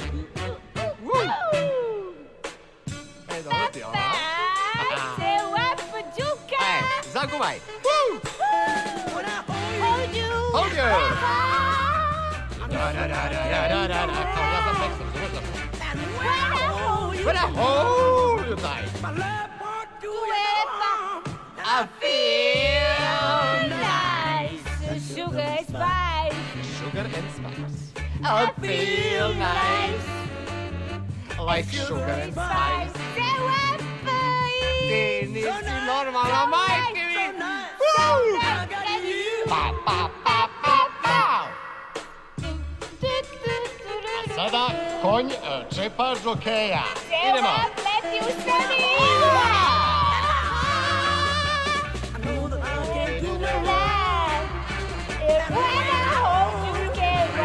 [3.27, 3.95] 哎，怎么屌啊？
[6.59, 7.57] 哎，三个买。
[9.89, 10.29] Hold you.
[10.53, 11.68] Hold you.
[12.79, 14.13] Da, da, da, da, da, da, da, da.
[14.35, 15.47] Kao ja sam tekst, razumeš?
[17.25, 18.89] When I hold you tight.
[21.65, 22.99] I feel
[23.69, 24.63] nice.
[25.15, 26.39] Sugar and spice.
[26.79, 27.81] Sugar and spice.
[28.23, 28.25] I
[28.61, 30.07] feel nice.
[31.47, 32.93] Like sugar and spice.
[33.15, 33.79] Te wap.
[34.89, 37.25] Ti nisi normalna, majke mi.
[37.97, 38.88] Woo!
[44.39, 44.71] A sada
[45.01, 45.35] konj
[45.75, 46.83] čepa žokeja.
[47.29, 47.49] Idemo.
[47.83, 48.79] leti u sebi.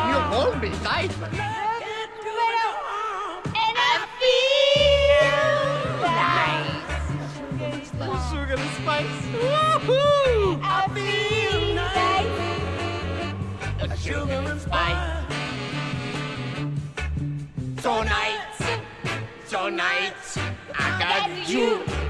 [0.09, 1.11] You hold me tight.
[8.31, 9.21] Sugar and spice.
[9.43, 10.61] Woohoo!
[10.63, 10.65] I
[10.95, 12.35] feel nice.
[14.05, 15.24] Sugar and spice.
[17.85, 18.41] Tonight,
[19.47, 20.15] tonight,
[20.75, 22.04] I got you.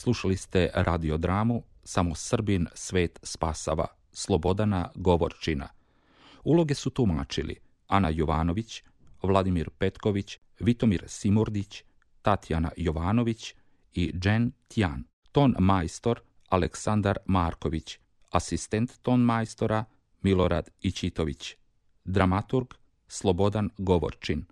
[0.00, 5.68] Slušali ste radiodramu Samo Srbin svet spasava Slobodana Govorčina.
[6.44, 8.82] Uloge su tumačili Ana Jovanović,
[9.22, 11.84] Vladimir Petković, Vitomir Simurdić,
[12.22, 13.54] Tatjana Jovanović
[13.94, 15.04] i Jen Tjan.
[15.32, 17.98] Ton majstor Aleksandar Marković,
[18.30, 19.84] asistent ton majstora
[20.22, 21.56] Milorad Ićitović,
[22.04, 22.68] dramaturg
[23.08, 24.44] Slobodan Govorčin,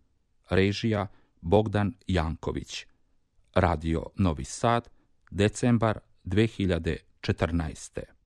[0.51, 1.07] režija
[1.41, 2.87] Bogdan Janković.
[3.55, 4.98] Radio Novi Sad,
[5.31, 8.18] decembar 2000 14.